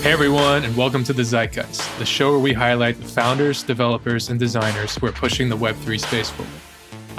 Hey 0.00 0.12
everyone, 0.12 0.64
and 0.64 0.76
welcome 0.76 1.02
to 1.04 1.12
the 1.12 1.22
Zeitgeist, 1.24 1.98
the 1.98 2.06
show 2.06 2.30
where 2.30 2.38
we 2.38 2.52
highlight 2.52 2.98
the 2.98 3.08
founders, 3.08 3.64
developers, 3.64 4.30
and 4.30 4.38
designers 4.38 4.94
who 4.94 5.06
are 5.06 5.12
pushing 5.12 5.48
the 5.48 5.56
Web3 5.56 6.00
space 6.00 6.30
forward. 6.30 6.52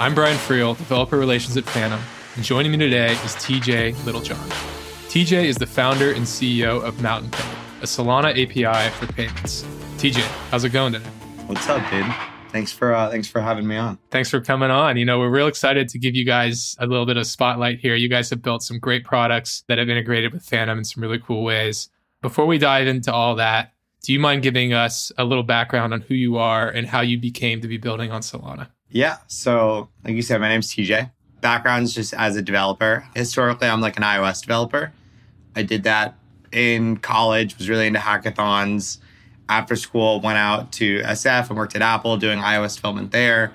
I'm 0.00 0.14
Brian 0.14 0.38
Friel, 0.38 0.76
developer 0.78 1.18
relations 1.18 1.58
at 1.58 1.64
Phantom, 1.64 2.00
and 2.36 2.44
joining 2.44 2.72
me 2.72 2.78
today 2.78 3.12
is 3.12 3.36
TJ 3.36 4.02
Littlejohn. 4.06 4.48
TJ 5.08 5.44
is 5.44 5.56
the 5.56 5.66
founder 5.66 6.12
and 6.12 6.22
CEO 6.22 6.82
of 6.82 7.02
Mountain 7.02 7.30
Pay, 7.32 7.48
a 7.82 7.84
Solana 7.84 8.30
API 8.30 8.90
for 8.96 9.12
payments. 9.12 9.62
TJ, 9.98 10.22
how's 10.50 10.64
it 10.64 10.70
going 10.70 10.94
today? 10.94 11.10
What's 11.46 11.68
up, 11.68 11.88
dude? 11.90 12.06
Thanks 12.50 12.72
for 12.72 12.94
uh, 12.94 13.10
thanks 13.10 13.28
for 13.28 13.42
having 13.42 13.66
me 13.66 13.76
on. 13.76 13.98
Thanks 14.10 14.30
for 14.30 14.40
coming 14.40 14.70
on. 14.70 14.96
You 14.96 15.04
know, 15.04 15.18
we're 15.18 15.28
real 15.28 15.48
excited 15.48 15.88
to 15.90 15.98
give 15.98 16.16
you 16.16 16.24
guys 16.24 16.76
a 16.80 16.86
little 16.86 17.06
bit 17.06 17.18
of 17.18 17.26
spotlight 17.26 17.78
here. 17.78 17.94
You 17.94 18.08
guys 18.08 18.30
have 18.30 18.40
built 18.40 18.62
some 18.62 18.78
great 18.78 19.04
products 19.04 19.64
that 19.68 19.76
have 19.76 19.90
integrated 19.90 20.32
with 20.32 20.42
Phantom 20.44 20.78
in 20.78 20.84
some 20.84 21.02
really 21.02 21.18
cool 21.18 21.44
ways. 21.44 21.90
Before 22.22 22.44
we 22.44 22.58
dive 22.58 22.86
into 22.86 23.10
all 23.12 23.36
that, 23.36 23.72
do 24.02 24.12
you 24.12 24.20
mind 24.20 24.42
giving 24.42 24.74
us 24.74 25.10
a 25.16 25.24
little 25.24 25.42
background 25.42 25.94
on 25.94 26.02
who 26.02 26.14
you 26.14 26.36
are 26.36 26.68
and 26.68 26.86
how 26.86 27.00
you 27.00 27.18
became 27.18 27.62
to 27.62 27.68
be 27.68 27.78
building 27.78 28.10
on 28.10 28.20
Solana? 28.20 28.68
Yeah. 28.90 29.16
So, 29.26 29.88
like 30.04 30.14
you 30.14 30.22
said, 30.22 30.38
my 30.40 30.48
name's 30.48 30.70
TJ. 30.70 31.10
Background's 31.40 31.94
just 31.94 32.12
as 32.12 32.36
a 32.36 32.42
developer. 32.42 33.06
Historically, 33.14 33.68
I'm 33.68 33.80
like 33.80 33.96
an 33.96 34.02
iOS 34.02 34.42
developer. 34.42 34.92
I 35.56 35.62
did 35.62 35.84
that 35.84 36.18
in 36.52 36.98
college, 36.98 37.56
was 37.56 37.70
really 37.70 37.86
into 37.86 38.00
hackathons. 38.00 38.98
After 39.48 39.74
school, 39.74 40.20
went 40.20 40.36
out 40.36 40.72
to 40.72 41.00
SF 41.00 41.48
and 41.48 41.56
worked 41.56 41.74
at 41.74 41.82
Apple 41.82 42.18
doing 42.18 42.38
iOS 42.38 42.76
development 42.76 43.12
there. 43.12 43.52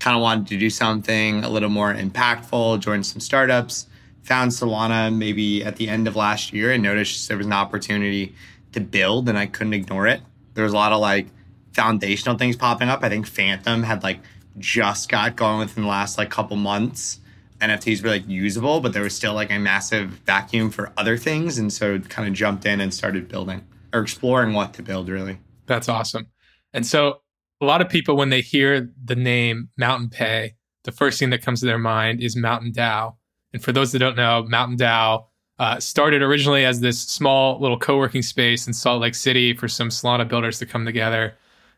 Kind 0.00 0.16
of 0.16 0.22
wanted 0.22 0.48
to 0.48 0.58
do 0.58 0.68
something 0.68 1.44
a 1.44 1.48
little 1.48 1.68
more 1.68 1.94
impactful, 1.94 2.80
joined 2.80 3.06
some 3.06 3.20
startups, 3.20 3.86
found 4.22 4.50
Solana 4.50 5.14
maybe 5.14 5.64
at 5.64 5.76
the 5.76 5.88
end 5.88 6.06
of 6.06 6.16
last 6.16 6.52
year 6.52 6.72
and 6.72 6.82
noticed 6.82 7.28
there 7.28 7.36
was 7.36 7.46
an 7.46 7.52
opportunity 7.52 8.34
to 8.72 8.80
build 8.80 9.28
and 9.28 9.38
I 9.38 9.46
couldn't 9.46 9.74
ignore 9.74 10.06
it. 10.06 10.20
There 10.54 10.64
was 10.64 10.72
a 10.72 10.76
lot 10.76 10.92
of 10.92 11.00
like 11.00 11.26
foundational 11.72 12.36
things 12.36 12.56
popping 12.56 12.88
up. 12.88 13.02
I 13.02 13.08
think 13.08 13.26
Phantom 13.26 13.82
had 13.82 14.02
like 14.02 14.20
just 14.58 15.08
got 15.08 15.36
going 15.36 15.60
within 15.60 15.84
the 15.84 15.88
last 15.88 16.18
like 16.18 16.30
couple 16.30 16.56
months. 16.56 17.20
NFTs 17.60 18.02
were 18.02 18.08
like 18.08 18.26
usable, 18.26 18.80
but 18.80 18.92
there 18.92 19.02
was 19.02 19.14
still 19.14 19.34
like 19.34 19.50
a 19.50 19.58
massive 19.58 20.08
vacuum 20.10 20.70
for 20.70 20.92
other 20.96 21.16
things. 21.16 21.58
And 21.58 21.72
so 21.72 21.98
kind 21.98 22.28
of 22.28 22.34
jumped 22.34 22.64
in 22.66 22.80
and 22.80 22.92
started 22.92 23.28
building 23.28 23.64
or 23.92 24.00
exploring 24.00 24.54
what 24.54 24.74
to 24.74 24.82
build 24.82 25.08
really. 25.08 25.38
That's 25.66 25.88
awesome. 25.88 26.28
And 26.72 26.86
so 26.86 27.20
a 27.60 27.66
lot 27.66 27.80
of 27.80 27.88
people, 27.88 28.16
when 28.16 28.30
they 28.30 28.40
hear 28.40 28.90
the 29.04 29.16
name 29.16 29.68
Mountain 29.76 30.10
Pay, 30.10 30.54
the 30.84 30.92
first 30.92 31.18
thing 31.18 31.30
that 31.30 31.42
comes 31.42 31.60
to 31.60 31.66
their 31.66 31.78
mind 31.78 32.22
is 32.22 32.36
Mountain 32.36 32.72
DAO. 32.72 33.16
And 33.52 33.62
for 33.62 33.72
those 33.72 33.92
that 33.92 33.98
don't 33.98 34.16
know, 34.16 34.44
Mountain 34.48 34.78
DAO 34.78 35.24
uh, 35.58 35.78
started 35.78 36.22
originally 36.22 36.64
as 36.64 36.80
this 36.80 37.00
small 37.00 37.60
little 37.60 37.78
co-working 37.78 38.22
space 38.22 38.66
in 38.66 38.72
Salt 38.72 39.02
Lake 39.02 39.14
City 39.14 39.54
for 39.54 39.68
some 39.68 39.90
Solana 39.90 40.26
builders 40.26 40.58
to 40.58 40.66
come 40.66 40.84
together. 40.84 41.34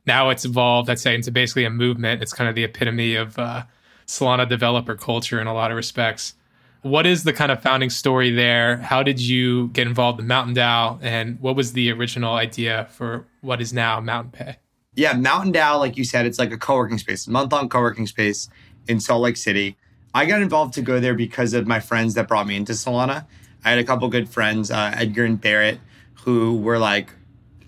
Now 0.07 0.31
it's 0.31 0.45
evolved, 0.45 0.91
I'd 0.91 0.99
say, 0.99 1.15
into 1.15 1.31
basically 1.31 1.65
a 1.65 1.71
movement. 1.71 2.23
It's 2.23 2.33
kind 2.33 2.49
of 2.49 2.55
the 2.55 2.65
epitome 2.65 3.17
of 3.17 3.39
uh, 3.39 3.65
Solana 4.07 4.49
developer 4.49 4.95
culture 4.95 5.41
in 5.41 5.47
a 5.47 5.55
lot 5.55 5.71
of 5.71 5.77
respects. 5.77 6.35
What 6.83 7.07
is 7.07 7.23
the 7.23 7.33
kind 7.33 7.53
of 7.53 7.63
founding 7.63 7.91
story 7.91 8.31
there? 8.31 8.79
How 8.79 9.03
did 9.03 9.21
you 9.21 9.69
get 9.69 9.87
involved 9.87 10.21
in 10.21 10.27
Mountain 10.27 10.57
DAO? 10.57 10.99
and 11.03 11.41
what 11.41 11.55
was 11.55 11.73
the 11.73 11.93
original 11.93 12.35
idea 12.35 12.89
for 12.91 13.27
what 13.41 13.61
is 13.61 13.73
now 13.73 14.01
Mountain 14.01 14.33
Pay? 14.33 14.57
Yeah, 14.95 15.15
Mountain 15.15 15.53
DAO, 15.53 15.79
like 15.79 15.97
you 15.97 16.05
said, 16.05 16.27
it's 16.27 16.39
like 16.39 16.53
a 16.53 16.59
co-working 16.59 16.99
space, 16.99 17.27
month-long 17.27 17.69
co-working 17.69 18.07
space 18.07 18.49
in 18.89 19.01
Salt 19.01 19.23
Lake 19.23 19.37
City. 19.37 19.77
I 20.15 20.27
got 20.27 20.43
involved 20.43 20.75
to 20.75 20.83
go 20.83 21.01
there 21.01 21.15
because 21.15 21.55
of 21.55 21.67
my 21.67 21.81
friends 21.81 22.15
that 22.15 22.29
brought 22.29 22.47
me 22.47 22.57
into 22.57 22.73
Solana. 22.73 23.27
I 23.65 23.71
had 23.71 23.79
a 23.79 23.85
couple 23.85 24.09
good 24.09 24.29
friends, 24.29 24.71
uh, 24.71 24.93
Edgar 24.95 25.25
and 25.25 25.41
Barrett, 25.41 25.81
who 26.25 26.59
were 26.59 26.79
like 26.79 27.11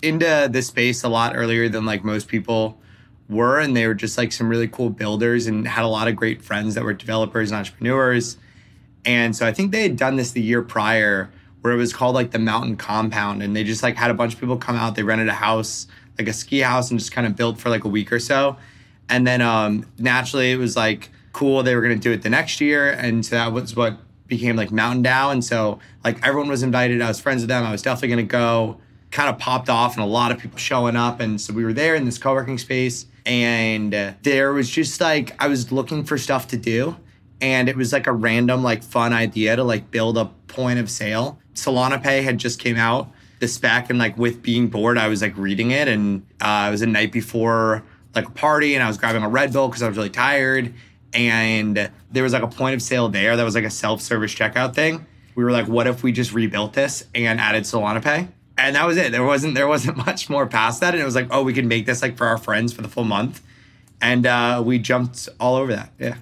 into 0.03 0.49
the 0.51 0.61
space 0.61 1.03
a 1.05 1.09
lot 1.09 1.35
earlier 1.35 1.69
than 1.69 1.87
like 1.87 2.05
most 2.05 2.29
people 2.29 2.79
were. 3.29 3.59
And 3.59 3.75
they 3.75 3.87
were 3.87 3.95
just 3.95 4.19
like 4.19 4.33
some 4.33 4.49
really 4.49 4.69
cool 4.69 4.91
builders 4.91 5.47
and 5.47 5.67
had 5.67 5.85
a 5.85 5.89
lot 5.89 6.07
of 6.07 6.17
great 6.17 6.43
friends 6.43 6.75
that 6.75 6.85
were 6.85 6.93
developers 6.93 7.51
and 7.51 7.59
entrepreneurs. 7.59 8.37
And 9.07 9.35
so 9.35 9.47
I 9.47 9.53
think 9.53 9.73
they 9.73 9.83
had 9.83 9.97
done 9.97 10.17
this 10.17 10.33
the 10.33 10.43
year 10.43 10.63
prior 10.63 11.31
where 11.63 11.73
it 11.73 11.77
was 11.77 11.95
called 11.95 12.15
like 12.15 12.31
the 12.33 12.39
Mountain 12.39 12.77
Compound. 12.77 13.43
And 13.43 13.57
they 13.57 13.65
just 13.65 13.83
like 13.83 13.97
had 13.97 14.11
a 14.11 14.15
bunch 14.15 14.35
of 14.35 14.41
people 14.41 14.59
come 14.59 14.77
out. 14.77 14.97
They 14.97 15.03
rented 15.03 15.29
a 15.29 15.35
house, 15.35 15.87
like 16.19 16.29
a 16.29 16.33
ski 16.35 16.61
house, 16.61 16.91
and 16.91 17.01
just 17.01 17.13
kind 17.13 17.27
of 17.27 17.37
built 17.37 17.59
for 17.59 17.71
like 17.71 17.85
a 17.85 17.89
week 17.89 18.13
or 18.13 18.19
so. 18.19 18.59
And 19.09 19.27
then 19.27 19.41
um, 19.41 19.87
naturally 19.99 20.53
it 20.53 20.57
was 20.57 20.77
like, 20.77 21.11
cool. 21.35 21.63
They 21.63 21.75
were 21.75 21.83
going 21.83 21.95
to 21.95 22.01
do 22.01 22.13
it 22.13 22.23
the 22.23 22.31
next 22.31 22.61
year. 22.63 22.91
And 22.91 23.27
so 23.27 23.37
that 23.37 23.53
was 23.53 23.77
what 23.77 23.99
became 24.27 24.57
like 24.57 24.71
Mountain 24.71 25.05
DAO. 25.05 25.33
And 25.33 25.45
so 25.45 25.79
like 26.03 26.25
everyone 26.27 26.49
was 26.49 26.63
invited. 26.63 27.03
I 27.03 27.09
was 27.09 27.21
friends 27.21 27.43
with 27.43 27.49
them. 27.49 27.65
I 27.65 27.71
was 27.71 27.83
definitely 27.83 28.09
going 28.09 28.27
to 28.27 28.33
go. 28.33 28.81
Kind 29.11 29.29
of 29.29 29.39
popped 29.39 29.69
off 29.69 29.95
and 29.95 30.03
a 30.03 30.07
lot 30.07 30.33
of 30.33 30.39
people 30.39 30.59
showing 30.59 30.97
up. 30.97 31.21
And 31.21 31.41
so 31.41 31.53
we 31.53 31.65
were 31.65 31.73
there 31.73 31.95
in 31.95 32.05
this 32.05 32.19
co 32.19 32.33
working 32.33 32.59
space. 32.59 33.07
And 33.27 33.95
uh, 33.95 34.15
there 34.23 34.53
was 34.53 34.69
just 34.69 35.01
like, 35.01 35.41
I 35.43 35.49
was 35.49 35.71
looking 35.71 36.05
for 36.05 36.19
stuff 36.19 36.49
to 36.49 36.57
do. 36.57 36.97
And 37.41 37.69
it 37.69 37.77
was 37.77 37.93
like 37.93 38.07
a 38.07 38.13
random, 38.13 38.63
like 38.63 38.83
fun 38.83 39.13
idea 39.13 39.57
to 39.57 39.65
like 39.65 39.91
build 39.91 40.17
a 40.17 40.27
point 40.49 40.79
of 40.79 40.91
sale. 40.91 41.39
Solana 41.55 42.03
Pay 42.03 42.23
had 42.23 42.39
just 42.39 42.59
came 42.59 42.77
out, 42.77 43.13
the 43.39 43.49
spec. 43.49 43.91
And 43.91 43.99
like 43.99 44.17
with 44.17 44.43
being 44.43 44.69
bored, 44.69 44.99
I 44.99 45.09
was 45.09 45.23
like 45.23 45.37
reading 45.37 45.71
it. 45.71 45.89
And 45.89 46.27
uh, 46.41 46.67
it 46.69 46.71
was 46.71 46.83
a 46.83 46.87
night 46.87 47.13
before 47.13 47.85
like 48.15 48.27
a 48.27 48.33
party. 48.33 48.75
And 48.75 48.83
I 48.83 48.89
was 48.89 48.99
grabbing 48.99 49.23
a 49.23 49.29
Red 49.29 49.53
Bull 49.53 49.69
because 49.69 49.83
I 49.83 49.89
was 49.89 49.97
really 49.97 50.11
tired 50.11 50.75
and 51.15 51.91
there 52.11 52.23
was 52.23 52.33
like 52.33 52.43
a 52.43 52.49
point 52.49 52.75
of 52.75 52.83
sale 52.83 53.09
there 53.09 53.37
that 53.37 53.45
was 53.45 53.55
like 53.55 53.65
a 53.65 53.71
self-service 53.71 54.35
checkout 54.35 54.75
thing. 54.75 55.07
We 55.35 55.45
were 55.45 55.53
like, 55.53 55.67
what 55.67 55.87
if 55.87 56.03
we 56.03 56.13
just 56.13 56.33
rebuilt 56.33 56.75
this 56.75 57.05
and 57.15 57.41
added 57.41 57.65
Solana 57.65 58.03
Pay? 58.03 58.29
And 58.57 58.77
that 58.77 58.87
was 58.87 58.97
it. 58.97 59.11
There 59.13 59.25
wasn't 59.25 59.55
there 59.55 59.67
wasn't 59.67 59.97
much 60.07 60.31
more 60.31 60.47
past 60.47 60.81
that. 60.81 60.95
And 60.95 61.03
it 61.03 61.05
was 61.05 61.15
like, 61.15 61.29
oh, 61.31 61.43
we 61.43 61.53
could 61.53 61.67
make 61.67 61.87
this 61.87 62.03
like 62.03 62.17
for 62.17 62.27
our 62.27 62.39
friends 62.39 62.73
for 62.73 62.83
the 62.83 62.89
full 62.89 63.05
month. 63.05 63.43
And 64.01 64.27
uh, 64.27 64.63
we 64.65 64.79
jumped 64.79 65.29
all 65.41 65.57
over 65.57 65.75
that. 65.75 65.93
Yeah. 65.99 66.17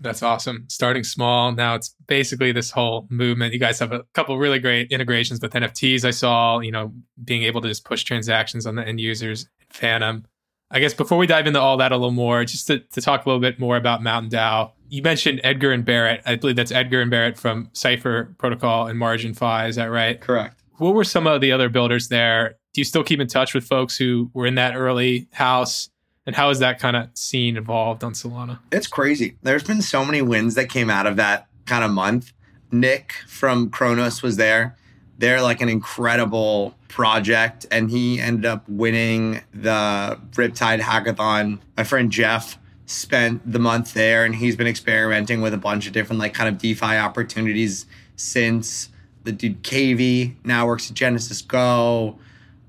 That's 0.00 0.22
awesome. 0.22 0.64
Starting 0.68 1.02
small. 1.02 1.52
Now 1.52 1.74
it's 1.74 1.94
basically 2.06 2.52
this 2.52 2.70
whole 2.70 3.06
movement. 3.10 3.52
You 3.52 3.58
guys 3.58 3.78
have 3.80 3.92
a 3.92 4.04
couple 4.14 4.38
really 4.38 4.60
great 4.60 4.92
integrations 4.92 5.40
with 5.40 5.52
NFTs. 5.52 6.04
I 6.04 6.10
saw, 6.10 6.60
you 6.60 6.70
know, 6.70 6.92
being 7.24 7.42
able 7.42 7.60
to 7.62 7.68
just 7.68 7.84
push 7.84 8.04
transactions 8.04 8.64
on 8.64 8.76
the 8.76 8.86
end 8.86 9.00
users, 9.00 9.48
Phantom. 9.70 10.24
I 10.70 10.80
guess 10.80 10.92
before 10.92 11.16
we 11.16 11.26
dive 11.26 11.46
into 11.46 11.60
all 11.60 11.78
that 11.78 11.92
a 11.92 11.96
little 11.96 12.10
more, 12.10 12.44
just 12.44 12.66
to, 12.66 12.80
to 12.80 13.00
talk 13.00 13.24
a 13.24 13.28
little 13.28 13.40
bit 13.40 13.58
more 13.58 13.76
about 13.76 14.02
Mountain 14.02 14.30
DAO, 14.30 14.72
you 14.90 15.02
mentioned 15.02 15.40
Edgar 15.42 15.72
and 15.72 15.84
Barrett. 15.84 16.22
I 16.26 16.36
believe 16.36 16.56
that's 16.56 16.72
Edgar 16.72 17.00
and 17.00 17.10
Barrett 17.10 17.38
from 17.38 17.70
Cypher 17.72 18.34
Protocol 18.38 18.86
and 18.86 19.00
MarginFi. 19.00 19.68
Is 19.68 19.76
that 19.76 19.86
right? 19.86 20.20
Correct. 20.20 20.60
What 20.76 20.94
were 20.94 21.04
some 21.04 21.26
of 21.26 21.40
the 21.40 21.52
other 21.52 21.68
builders 21.68 22.08
there? 22.08 22.56
Do 22.74 22.80
you 22.80 22.84
still 22.84 23.02
keep 23.02 23.18
in 23.18 23.26
touch 23.26 23.54
with 23.54 23.64
folks 23.64 23.96
who 23.96 24.30
were 24.34 24.46
in 24.46 24.56
that 24.56 24.76
early 24.76 25.28
house? 25.32 25.88
And 26.26 26.36
how 26.36 26.48
has 26.48 26.58
that 26.58 26.78
kind 26.78 26.94
of 26.94 27.08
scene 27.14 27.56
evolved 27.56 28.04
on 28.04 28.12
Solana? 28.12 28.58
It's 28.70 28.86
crazy. 28.86 29.38
There's 29.42 29.64
been 29.64 29.80
so 29.80 30.04
many 30.04 30.20
wins 30.20 30.54
that 30.56 30.68
came 30.68 30.90
out 30.90 31.06
of 31.06 31.16
that 31.16 31.48
kind 31.64 31.82
of 31.82 31.90
month. 31.90 32.32
Nick 32.70 33.14
from 33.26 33.70
Kronos 33.70 34.22
was 34.22 34.36
there 34.36 34.76
they're 35.18 35.42
like 35.42 35.60
an 35.60 35.68
incredible 35.68 36.74
project 36.86 37.66
and 37.70 37.90
he 37.90 38.20
ended 38.20 38.46
up 38.46 38.64
winning 38.68 39.42
the 39.52 40.18
Riptide 40.32 40.80
hackathon. 40.80 41.58
My 41.76 41.84
friend 41.84 42.10
Jeff 42.10 42.58
spent 42.86 43.50
the 43.50 43.58
month 43.58 43.92
there 43.94 44.24
and 44.24 44.34
he's 44.34 44.56
been 44.56 44.66
experimenting 44.66 45.42
with 45.42 45.52
a 45.52 45.58
bunch 45.58 45.86
of 45.86 45.92
different 45.92 46.20
like 46.20 46.34
kind 46.34 46.48
of 46.48 46.58
DeFi 46.58 46.96
opportunities 46.96 47.84
since 48.16 48.88
the 49.24 49.32
dude 49.32 49.62
KV 49.62 50.34
now 50.44 50.66
works 50.66 50.90
at 50.90 50.96
GenesysGo. 50.96 52.16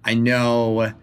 I 0.03 0.15
know 0.15 0.93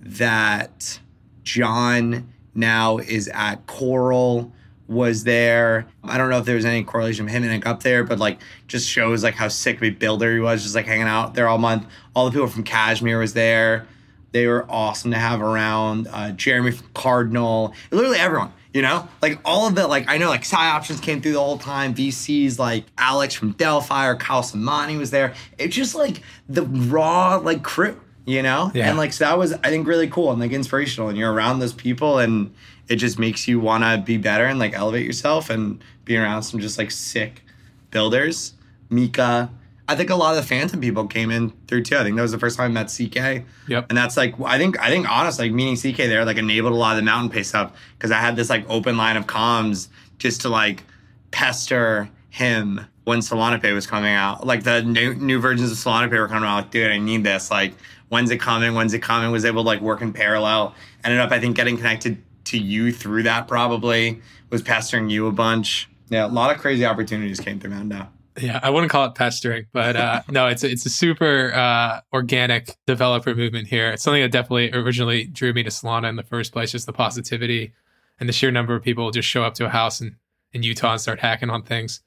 that 0.00 0.98
John 1.44 2.32
now 2.54 2.98
is 2.98 3.28
at 3.28 3.66
Coral 3.66 4.52
was 4.88 5.24
there. 5.24 5.86
I 6.04 6.18
don't 6.18 6.30
know 6.30 6.38
if 6.38 6.44
there 6.44 6.54
was 6.54 6.64
any 6.64 6.84
correlation 6.84 7.26
of 7.26 7.30
him 7.30 7.44
ending 7.44 7.66
up 7.66 7.82
there, 7.82 8.04
but 8.04 8.18
like 8.18 8.38
just 8.68 8.88
shows 8.88 9.24
like 9.24 9.34
how 9.34 9.48
sick 9.48 9.76
of 9.76 9.82
a 9.82 9.90
builder 9.90 10.34
he 10.34 10.40
was, 10.40 10.62
just 10.62 10.74
like 10.74 10.86
hanging 10.86 11.06
out 11.06 11.34
there 11.34 11.48
all 11.48 11.58
month. 11.58 11.86
All 12.14 12.26
the 12.26 12.30
people 12.30 12.46
from 12.46 12.62
Cashmere 12.62 13.18
was 13.18 13.34
there. 13.34 13.86
They 14.32 14.46
were 14.46 14.66
awesome 14.68 15.12
to 15.12 15.18
have 15.18 15.40
around. 15.40 16.08
Uh, 16.08 16.32
Jeremy 16.32 16.72
from 16.72 16.88
Cardinal, 16.94 17.74
literally 17.90 18.18
everyone. 18.18 18.52
You 18.74 18.82
know, 18.82 19.08
like 19.22 19.38
all 19.42 19.66
of 19.66 19.74
the 19.74 19.88
like 19.88 20.06
I 20.08 20.18
know 20.18 20.28
like 20.28 20.42
PsyOptions 20.42 21.00
came 21.00 21.22
through 21.22 21.32
the 21.32 21.40
whole 21.40 21.58
time. 21.58 21.94
VCs 21.94 22.58
like 22.58 22.84
Alex 22.98 23.34
from 23.34 23.52
Delphi 23.52 24.06
or 24.06 24.16
Kyle 24.16 24.42
Samani 24.42 24.98
was 24.98 25.10
there. 25.10 25.34
It's 25.56 25.74
just 25.74 25.94
like 25.94 26.20
the 26.48 26.62
raw 26.62 27.36
like 27.36 27.62
crew 27.62 27.98
you 28.26 28.42
know? 28.42 28.70
Yeah. 28.74 28.88
And 28.88 28.98
like, 28.98 29.12
so 29.12 29.24
that 29.24 29.38
was, 29.38 29.52
I 29.52 29.70
think, 29.70 29.86
really 29.86 30.08
cool 30.08 30.32
and 30.32 30.40
like 30.40 30.50
inspirational. 30.50 31.08
And 31.08 31.16
you're 31.16 31.32
around 31.32 31.60
those 31.60 31.72
people 31.72 32.18
and 32.18 32.52
it 32.88 32.96
just 32.96 33.18
makes 33.18 33.48
you 33.48 33.58
want 33.60 33.84
to 33.84 34.02
be 34.04 34.16
better 34.16 34.44
and 34.44 34.58
like 34.58 34.74
elevate 34.74 35.04
yourself 35.04 35.50
and 35.50 35.82
be 36.04 36.16
around 36.16 36.42
some 36.42 36.60
just 36.60 36.78
like 36.78 36.90
sick 36.90 37.42
builders. 37.90 38.54
Mika, 38.90 39.50
I 39.88 39.96
think 39.96 40.10
a 40.10 40.16
lot 40.16 40.30
of 40.30 40.36
the 40.36 40.48
Phantom 40.48 40.80
people 40.80 41.06
came 41.06 41.30
in 41.30 41.50
through 41.66 41.82
too. 41.82 41.96
I 41.96 42.02
think 42.02 42.16
that 42.16 42.22
was 42.22 42.32
the 42.32 42.38
first 42.38 42.56
time 42.56 42.70
I 42.70 42.74
met 42.74 42.86
CK. 42.86 43.44
Yep. 43.68 43.86
And 43.88 43.96
that's 43.96 44.16
like 44.16 44.34
I 44.40 44.58
think 44.58 44.78
I 44.80 44.88
think 44.88 45.08
honestly, 45.08 45.48
like 45.48 45.54
meeting 45.54 45.76
CK 45.76 45.98
there 45.98 46.24
like 46.24 46.36
enabled 46.36 46.72
a 46.72 46.76
lot 46.76 46.92
of 46.92 46.96
the 46.96 47.02
mountain 47.02 47.30
pay 47.30 47.42
stuff 47.42 47.72
because 47.96 48.10
I 48.10 48.18
had 48.18 48.36
this 48.36 48.50
like 48.50 48.68
open 48.68 48.96
line 48.96 49.16
of 49.16 49.26
comms 49.26 49.88
just 50.18 50.42
to 50.42 50.48
like 50.48 50.84
pester 51.30 52.08
him 52.30 52.86
when 53.04 53.20
Solana 53.20 53.62
Pay 53.62 53.72
was 53.72 53.86
coming 53.86 54.12
out. 54.12 54.46
Like 54.46 54.64
the 54.64 54.82
new, 54.82 55.14
new 55.14 55.38
versions 55.38 55.70
of 55.70 55.78
Solana 55.78 56.10
Pay 56.10 56.18
were 56.18 56.28
coming 56.28 56.48
out. 56.48 56.56
Like, 56.56 56.70
dude, 56.70 56.90
I 56.90 56.98
need 56.98 57.22
this. 57.24 57.50
Like, 57.50 57.72
when's 58.08 58.30
it 58.30 58.38
coming? 58.38 58.74
When's 58.74 58.94
it 58.94 59.02
coming? 59.02 59.30
Was 59.30 59.44
able 59.44 59.62
to 59.62 59.66
like 59.66 59.80
work 59.80 60.02
in 60.02 60.12
parallel. 60.12 60.74
Ended 61.04 61.20
up, 61.20 61.30
I 61.30 61.38
think, 61.38 61.56
getting 61.56 61.76
connected 61.76 62.20
to 62.46 62.58
you 62.58 62.92
through 62.92 63.24
that 63.24 63.48
probably. 63.48 64.20
Was 64.50 64.62
pestering 64.62 65.10
you 65.10 65.26
a 65.26 65.32
bunch. 65.32 65.88
Yeah, 66.08 66.26
a 66.26 66.28
lot 66.28 66.54
of 66.54 66.60
crazy 66.60 66.86
opportunities 66.86 67.40
came 67.40 67.58
through 67.58 67.72
DAO. 67.72 68.08
Yeah, 68.38 68.60
I 68.62 68.70
wouldn't 68.70 68.92
call 68.92 69.06
it 69.06 69.14
pestering, 69.14 69.66
but 69.72 69.96
uh, 69.96 70.22
no, 70.30 70.46
it's 70.46 70.62
a, 70.62 70.70
it's 70.70 70.86
a 70.86 70.90
super 70.90 71.52
uh, 71.52 72.00
organic 72.12 72.76
developer 72.86 73.34
movement 73.34 73.66
here. 73.66 73.90
It's 73.90 74.02
something 74.02 74.22
that 74.22 74.30
definitely 74.30 74.72
originally 74.72 75.24
drew 75.24 75.52
me 75.52 75.62
to 75.62 75.70
Solana 75.70 76.08
in 76.08 76.16
the 76.16 76.22
first 76.22 76.52
place, 76.52 76.72
just 76.72 76.86
the 76.86 76.92
positivity 76.92 77.72
and 78.18 78.28
the 78.28 78.32
sheer 78.32 78.50
number 78.50 78.74
of 78.74 78.82
people 78.82 79.10
just 79.10 79.28
show 79.28 79.42
up 79.42 79.54
to 79.54 79.66
a 79.66 79.68
house 79.68 80.00
in, 80.00 80.16
in 80.52 80.62
Utah 80.62 80.92
and 80.92 81.00
start 81.00 81.20
hacking 81.20 81.50
on 81.50 81.62
things. 81.62 82.00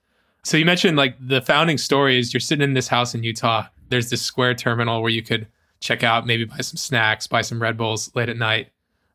So 0.43 0.57
you 0.57 0.65
mentioned 0.65 0.97
like 0.97 1.15
the 1.19 1.41
founding 1.41 1.77
story 1.77 2.17
is 2.17 2.33
you're 2.33 2.39
sitting 2.39 2.63
in 2.63 2.73
this 2.73 2.87
house 2.87 3.13
in 3.13 3.23
Utah. 3.23 3.67
There's 3.89 4.09
this 4.09 4.21
Square 4.21 4.55
terminal 4.55 5.01
where 5.01 5.11
you 5.11 5.21
could 5.21 5.47
check 5.79 6.03
out, 6.03 6.25
maybe 6.25 6.45
buy 6.45 6.61
some 6.61 6.77
snacks, 6.77 7.27
buy 7.27 7.41
some 7.41 7.61
Red 7.61 7.77
Bulls 7.77 8.13
late 8.15 8.29
at 8.29 8.37
night. 8.37 8.69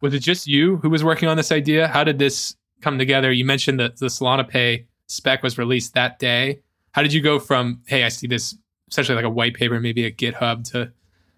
Was 0.05 0.13
it 0.13 0.19
just 0.19 0.47
you 0.47 0.77
who 0.77 0.91
was 0.91 1.03
working 1.03 1.31
on 1.31 1.39
this 1.39 1.51
idea? 1.51 1.89
How 1.89 2.05
did 2.05 2.19
this 2.19 2.57
come 2.83 2.99
together? 2.99 3.33
You 3.33 3.47
mentioned 3.47 3.81
that 3.81 3.97
the 3.97 4.09
Solana 4.09 4.47
Pay 4.47 4.87
spec 5.07 5.43
was 5.43 5.57
released 5.57 5.95
that 5.95 6.19
day. 6.19 6.61
How 6.93 7.01
did 7.01 7.15
you 7.15 7.23
go 7.23 7.39
from, 7.39 7.81
hey, 7.87 8.05
I 8.05 8.11
see 8.11 8.27
this 8.27 8.55
essentially 8.91 9.17
like 9.17 9.25
a 9.25 9.31
white 9.31 9.55
paper, 9.55 9.81
maybe 9.81 10.05
a 10.05 10.13
GitHub, 10.13 10.71
to 10.73 10.93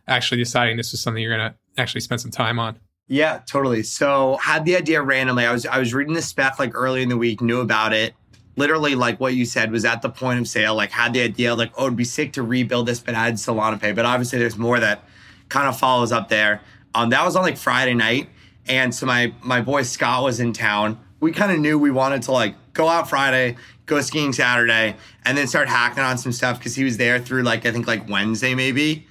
actually 0.09 0.39
deciding 0.39 0.77
this 0.77 0.91
was 0.91 1.01
something 1.01 1.23
you're 1.23 1.37
going 1.37 1.53
to 1.53 1.57
actually 1.81 2.01
spend 2.01 2.21
some 2.21 2.33
time 2.33 2.59
on? 2.59 2.81
Yeah, 3.07 3.41
totally. 3.47 3.85
So 3.85 4.37
had 4.39 4.65
the 4.65 4.75
idea 4.75 5.01
randomly. 5.01 5.47
I 5.47 5.53
was 5.53 5.65
I 5.65 5.79
was 5.79 5.95
reading 5.95 6.15
the 6.15 6.23
spec 6.23 6.59
like 6.59 6.75
early 6.75 7.05
in 7.05 7.09
the 7.09 7.17
week, 7.17 7.41
knew 7.41 7.61
about 7.61 7.93
it. 7.93 8.15
Literally, 8.57 8.97
like 8.97 9.21
what 9.21 9.35
you 9.35 9.45
said, 9.45 9.71
was 9.71 9.85
at 9.85 10.03
the 10.03 10.11
point 10.11 10.41
of 10.41 10.49
sale. 10.49 10.75
Like 10.75 10.91
had 10.91 11.13
the 11.13 11.23
idea, 11.23 11.55
like 11.55 11.71
oh, 11.79 11.87
it'd 11.87 11.97
be 11.97 12.03
sick 12.03 12.33
to 12.33 12.43
rebuild 12.43 12.87
this, 12.87 12.99
but 12.99 13.15
add 13.15 13.35
Solana 13.35 13.81
Pay. 13.81 13.93
But 13.93 14.07
obviously, 14.07 14.41
there's 14.41 14.59
more 14.59 14.81
that 14.81 15.05
kind 15.51 15.69
of 15.69 15.79
follows 15.79 16.11
up 16.11 16.29
there. 16.29 16.63
Um, 16.97 17.11
that 17.11 17.25
was 17.25 17.37
on 17.37 17.43
like 17.43 17.59
Friday 17.59 17.95
night, 17.95 18.29
and 18.69 18.95
so 18.95 19.07
my 19.07 19.33
my 19.43 19.61
boy 19.61 19.83
Scott 19.83 20.23
was 20.23 20.41
in 20.41 20.53
town. 20.53 20.99
We 21.21 21.33
kind 21.33 21.53
of 21.53 21.59
knew 21.59 21.79
we 21.79 21.91
wanted 21.91 22.23
to 22.23 22.33
like 22.33 22.55
go 22.73 22.89
out 22.89 23.09
Friday, 23.09 23.57
go 23.87 24.01
skiing 24.01 24.33
Saturday, 24.33 24.97
and 25.25 25.37
then 25.37 25.47
start 25.47 25.69
hacking 25.69 26.03
on 26.03 26.19
some 26.19 26.33
stuff 26.33 26.59
because 26.59 26.75
he 26.75 26.85
was 26.85 26.97
there 26.97 27.19
through 27.19 27.43
like 27.43 27.67
I 27.67 27.73
think 27.73 27.87
like 27.87 28.09
Wednesday 28.09 28.55
maybe. 28.55 29.07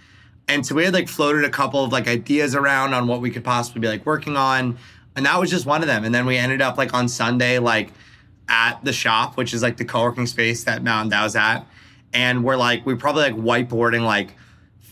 And 0.47 0.65
so 0.65 0.75
we 0.75 0.85
had 0.85 0.93
like 0.93 1.07
floated 1.07 1.43
a 1.43 1.49
couple 1.49 1.83
of 1.83 1.91
like 1.91 2.07
ideas 2.07 2.55
around 2.55 2.93
on 2.93 3.07
what 3.07 3.21
we 3.21 3.31
could 3.31 3.43
possibly 3.43 3.81
be 3.81 3.87
like 3.87 4.05
working 4.05 4.37
on. 4.37 4.77
And 5.15 5.25
that 5.25 5.39
was 5.39 5.49
just 5.49 5.65
one 5.65 5.81
of 5.81 5.87
them. 5.87 6.03
And 6.03 6.13
then 6.13 6.25
we 6.25 6.37
ended 6.37 6.61
up 6.61 6.77
like 6.77 6.93
on 6.93 7.07
Sunday, 7.07 7.57
like 7.57 7.91
at 8.47 8.83
the 8.83 8.93
shop, 8.93 9.37
which 9.37 9.53
is 9.53 9.63
like 9.63 9.77
the 9.77 9.85
co-working 9.85 10.27
space 10.27 10.63
that 10.65 10.83
Mountain 10.83 11.11
DAO's 11.11 11.35
at. 11.35 11.65
And 12.13 12.43
we're 12.43 12.57
like, 12.57 12.85
we're 12.85 12.95
probably 12.95 13.23
like 13.23 13.35
whiteboarding 13.35 14.05
like 14.05 14.35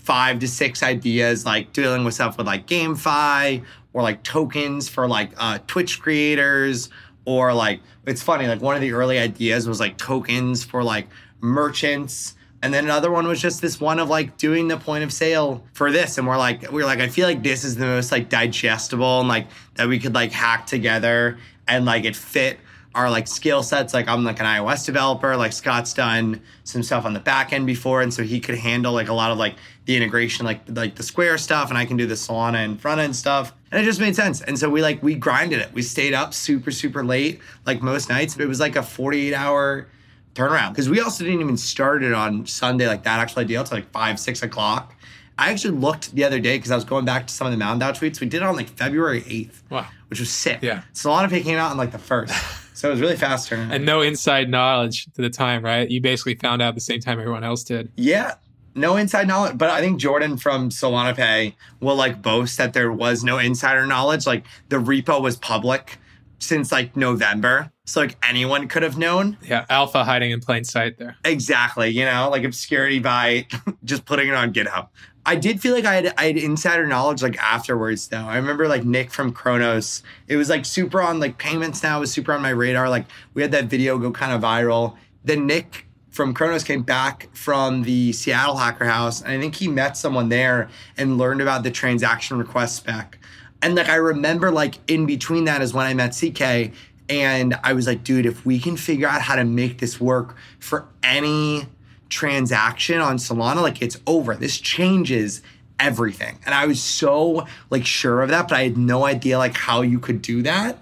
five 0.04 0.40
to 0.40 0.48
six 0.48 0.84
ideas, 0.84 1.46
like 1.46 1.74
dealing 1.74 2.06
with 2.06 2.14
stuff 2.14 2.38
with 2.38 2.48
like 2.48 2.68
GameFi 2.68 3.64
or 3.94 4.02
like 4.02 4.24
tokens 4.24 4.88
for 4.88 5.08
like 5.08 5.32
uh, 5.38 5.60
Twitch 5.68 6.00
creators. 6.02 6.90
Or 7.26 7.54
like, 7.54 7.80
it's 8.06 8.22
funny, 8.22 8.48
like 8.48 8.62
one 8.62 8.76
of 8.76 8.82
the 8.82 8.92
early 8.92 9.18
ideas 9.18 9.68
was 9.68 9.80
like 9.80 9.98
tokens 9.98 10.64
for 10.64 10.84
like 10.84 11.08
merchants 11.40 12.36
and 12.64 12.74
then 12.74 12.86
another 12.86 13.12
one 13.12 13.28
was 13.28 13.42
just 13.42 13.62
this 13.62 13.82
one 13.82 14.00
of 14.00 14.08
like 14.08 14.38
doing 14.38 14.70
the 14.70 14.78
point 14.78 15.04
of 15.04 15.12
sale 15.12 15.66
for 15.74 15.92
this. 15.92 16.18
And 16.18 16.26
we're 16.26 16.38
like, 16.38 16.72
we 16.72 16.82
are 16.82 16.86
like, 16.86 17.02
I 17.02 17.10
feel 17.10 17.28
like 17.28 17.44
this 17.44 17.66
is 17.66 17.76
the 17.76 17.86
most 17.86 18.10
like 18.10 18.30
digestible 18.30 19.20
and 19.20 19.28
like 19.28 19.48
that 19.76 19.90
we 19.90 20.00
could 20.00 20.16
like 20.16 20.32
hack 20.32 20.66
together 20.66 21.38
and 21.68 21.84
like 21.84 22.06
it 22.06 22.16
fit 22.16 22.58
our 22.96 23.10
like 23.10 23.28
skill 23.28 23.64
sets. 23.64 23.94
Like 23.94 24.08
I'm 24.08 24.24
like 24.24 24.40
an 24.40 24.46
iOS 24.46 24.86
developer, 24.86 25.36
like 25.36 25.54
Scott's 25.54 25.94
done 25.94 26.42
some 26.64 26.84
stuff 26.84 27.06
on 27.06 27.14
the 27.14 27.20
back 27.20 27.54
end 27.54 27.66
before. 27.66 28.02
And 28.02 28.14
so 28.14 28.24
he 28.24 28.40
could 28.40 28.56
handle 28.56 28.94
like 28.94 29.08
a 29.08 29.14
lot 29.14 29.32
of 29.32 29.38
like 29.38 29.56
the 29.86 29.96
integration, 29.96 30.46
like 30.46 30.62
like 30.70 30.96
the 30.96 31.04
Square 31.04 31.40
stuff, 31.40 31.70
and 31.70 31.78
I 31.78 31.86
can 31.86 31.98
do 31.98 32.06
the 32.06 32.16
Solana 32.16 32.64
and 32.64 32.80
front 32.80 33.02
end 33.02 33.16
stuff. 33.16 33.54
And 33.72 33.82
it 33.82 33.86
just 33.86 34.00
made 34.00 34.16
sense. 34.16 34.42
And 34.42 34.58
so 34.58 34.70
we 34.70 34.82
like 34.82 35.02
we 35.02 35.16
grinded 35.16 35.60
it. 35.60 35.74
We 35.74 35.82
stayed 35.82 36.14
up 36.14 36.34
super, 36.34 36.72
super 36.72 37.04
late, 37.04 37.40
like 37.66 37.82
most 37.82 38.10
nights. 38.10 38.38
It 38.38 38.48
was 38.48 38.60
like 38.60 38.76
a 38.76 38.84
48 38.84 39.34
hour 39.34 39.88
turnaround 40.36 40.70
because 40.72 40.90
we 40.90 41.00
also 41.00 41.24
didn't 41.24 41.42
even 41.42 41.58
start 41.58 42.04
it 42.04 42.14
on 42.14 42.46
Sunday 42.46 42.88
like 42.88 43.04
that 43.04 43.20
actual 43.20 43.42
idea 43.42 43.60
until 43.60 43.78
like 43.78 43.92
five, 43.92 44.20
six 44.20 44.44
o'clock. 44.44 44.96
I 45.38 45.52
actually 45.52 45.78
looked 45.78 46.14
the 46.14 46.24
other 46.24 46.40
day 46.40 46.58
because 46.58 46.70
I 46.70 46.76
was 46.76 46.84
going 46.84 47.06
back 47.06 47.26
to 47.26 47.34
some 47.34 47.48
of 47.48 47.52
the 47.52 47.58
Mountain 47.58 47.88
DAO 47.88 47.98
tweets. 47.98 48.20
We 48.20 48.28
did 48.28 48.38
it 48.38 48.44
on 48.44 48.56
like 48.56 48.70
February 48.70 49.22
8th. 49.22 49.64
Wow. 49.72 49.88
Which 50.10 50.20
was 50.20 50.30
sick. 50.30 50.60
Yeah. 50.62 50.84
Solana 50.94 51.28
Pay 51.28 51.42
came 51.42 51.58
out 51.58 51.72
on 51.72 51.78
like 51.78 51.92
the 51.92 51.98
first. 51.98 52.34
so 52.74 52.88
it 52.90 52.92
was 52.92 53.02
really 53.02 53.16
fast 53.16 53.50
turnaround. 53.50 53.72
and 53.72 53.86
no 53.86 54.02
inside 54.02 54.50
knowledge 54.50 55.06
to 55.14 55.22
the 55.22 55.30
time, 55.30 55.64
right? 55.64 55.90
You 55.90 56.02
basically 56.02 56.36
found 56.36 56.62
out 56.62 56.70
at 56.70 56.76
the 56.76 56.82
same 56.82 57.00
time 57.00 57.20
everyone 57.20 57.44
else 57.44 57.64
did. 57.64 57.92
Yeah. 57.96 58.36
No 58.76 58.96
inside 58.96 59.28
knowledge, 59.28 59.56
but 59.58 59.70
I 59.70 59.82
think 59.82 60.00
Jordan 60.00 60.36
from 60.36 60.70
Solana 60.70 61.16
Pay 61.16 61.56
will 61.80 61.96
like 61.96 62.24
boast 62.24 62.58
that 62.58 62.74
there 62.74 62.92
was 62.92 63.24
no 63.24 63.38
insider 63.38 63.86
knowledge. 63.86 64.26
Like 64.26 64.46
the 64.70 64.78
repo 64.78 65.22
was 65.22 65.38
public 65.38 66.00
since 66.40 66.72
like 66.72 66.98
November. 66.98 67.72
So 67.86 68.00
like 68.00 68.18
anyone 68.28 68.68
could 68.68 68.82
have 68.82 68.98
known. 68.98 69.38
Yeah, 69.44 69.66
alpha 69.70 70.04
hiding 70.04 70.32
in 70.32 70.40
plain 70.40 70.64
sight 70.64 70.98
there. 70.98 71.18
Exactly. 71.24 71.90
You 71.90 72.06
know, 72.06 72.30
like 72.32 72.44
obscurity 72.46 72.98
by 72.98 73.46
just 73.84 74.06
putting 74.06 74.28
it 74.30 74.34
on 74.34 74.52
GitHub. 74.54 74.88
I 75.26 75.36
did 75.36 75.62
feel 75.62 75.74
like 75.74 75.86
I 75.86 75.96
had 75.96 76.14
I 76.18 76.26
had 76.26 76.38
insider 76.38 76.86
knowledge 76.86 77.24
like 77.24 77.38
afterwards 77.38 78.08
though. 78.08 78.26
I 78.26 78.36
remember 78.36 78.68
like 78.68 78.84
Nick 78.84 79.12
from 79.12 79.32
Kronos. 79.32 80.04
It 80.28 80.36
was 80.36 80.50
like 80.50 80.66
super 80.66 81.02
on 81.02 81.20
like 81.20 81.38
payments 81.38 81.82
now 81.82 82.00
was 82.00 82.12
super 82.12 82.34
on 82.34 82.42
my 82.42 82.50
radar. 82.50 82.90
Like 82.90 83.06
we 83.34 83.42
had 83.42 83.52
that 83.52 83.66
video 83.66 83.98
go 83.98 84.12
kind 84.12 84.34
of 84.34 84.42
viral. 84.42 84.98
Then 85.24 85.48
Nick 85.48 85.88
from 86.10 86.34
Kronos 86.34 86.64
came 86.64 86.84
back 86.84 87.34
from 87.34 87.84
the 87.84 88.12
Seattle 88.14 88.58
Hacker 88.58 88.86
House, 88.86 89.22
and 89.22 89.32
I 89.32 89.40
think 89.40 89.56
he 89.56 89.68
met 89.68 89.98
someone 89.98 90.30
there 90.30 90.70
and 90.98 91.18
learned 91.18 91.42
about 91.42 91.64
the 91.64 91.72
transaction 91.72 92.38
request 92.38 92.76
spec. 92.76 93.18
And 93.62 93.76
like 93.76 93.90
I 93.90 93.96
remember 93.96 94.52
like 94.52 94.76
in 94.92 95.06
between 95.06 95.46
that 95.46 95.62
is 95.62 95.74
when 95.74 95.86
I 95.86 95.94
met 95.94 96.12
CK 96.12 96.74
and 97.10 97.56
I 97.64 97.74
was 97.74 97.88
like, 97.88 98.04
dude, 98.04 98.26
if 98.26 98.46
we 98.46 98.60
can 98.60 98.76
figure 98.76 99.08
out 99.08 99.22
how 99.22 99.36
to 99.36 99.44
make 99.44 99.80
this 99.80 100.00
work 100.00 100.36
for 100.60 100.86
any 101.02 101.68
transaction 102.14 103.00
on 103.00 103.18
Solana, 103.18 103.62
like 103.62 103.82
it's 103.82 104.00
over. 104.08 104.36
This 104.36 104.60
changes 104.60 105.42
everything. 105.80 106.40
And 106.46 106.54
I 106.54 106.66
was 106.66 106.82
so 106.82 107.48
like 107.70 107.86
sure 107.86 108.22
of 108.22 108.30
that, 108.30 108.48
but 108.48 108.58
I 108.58 108.64
had 108.64 108.78
no 108.78 109.06
idea 109.06 109.38
like 109.38 109.56
how 109.56 109.82
you 109.82 110.00
could 110.00 110.22
do 110.22 110.44
that. 110.44 110.78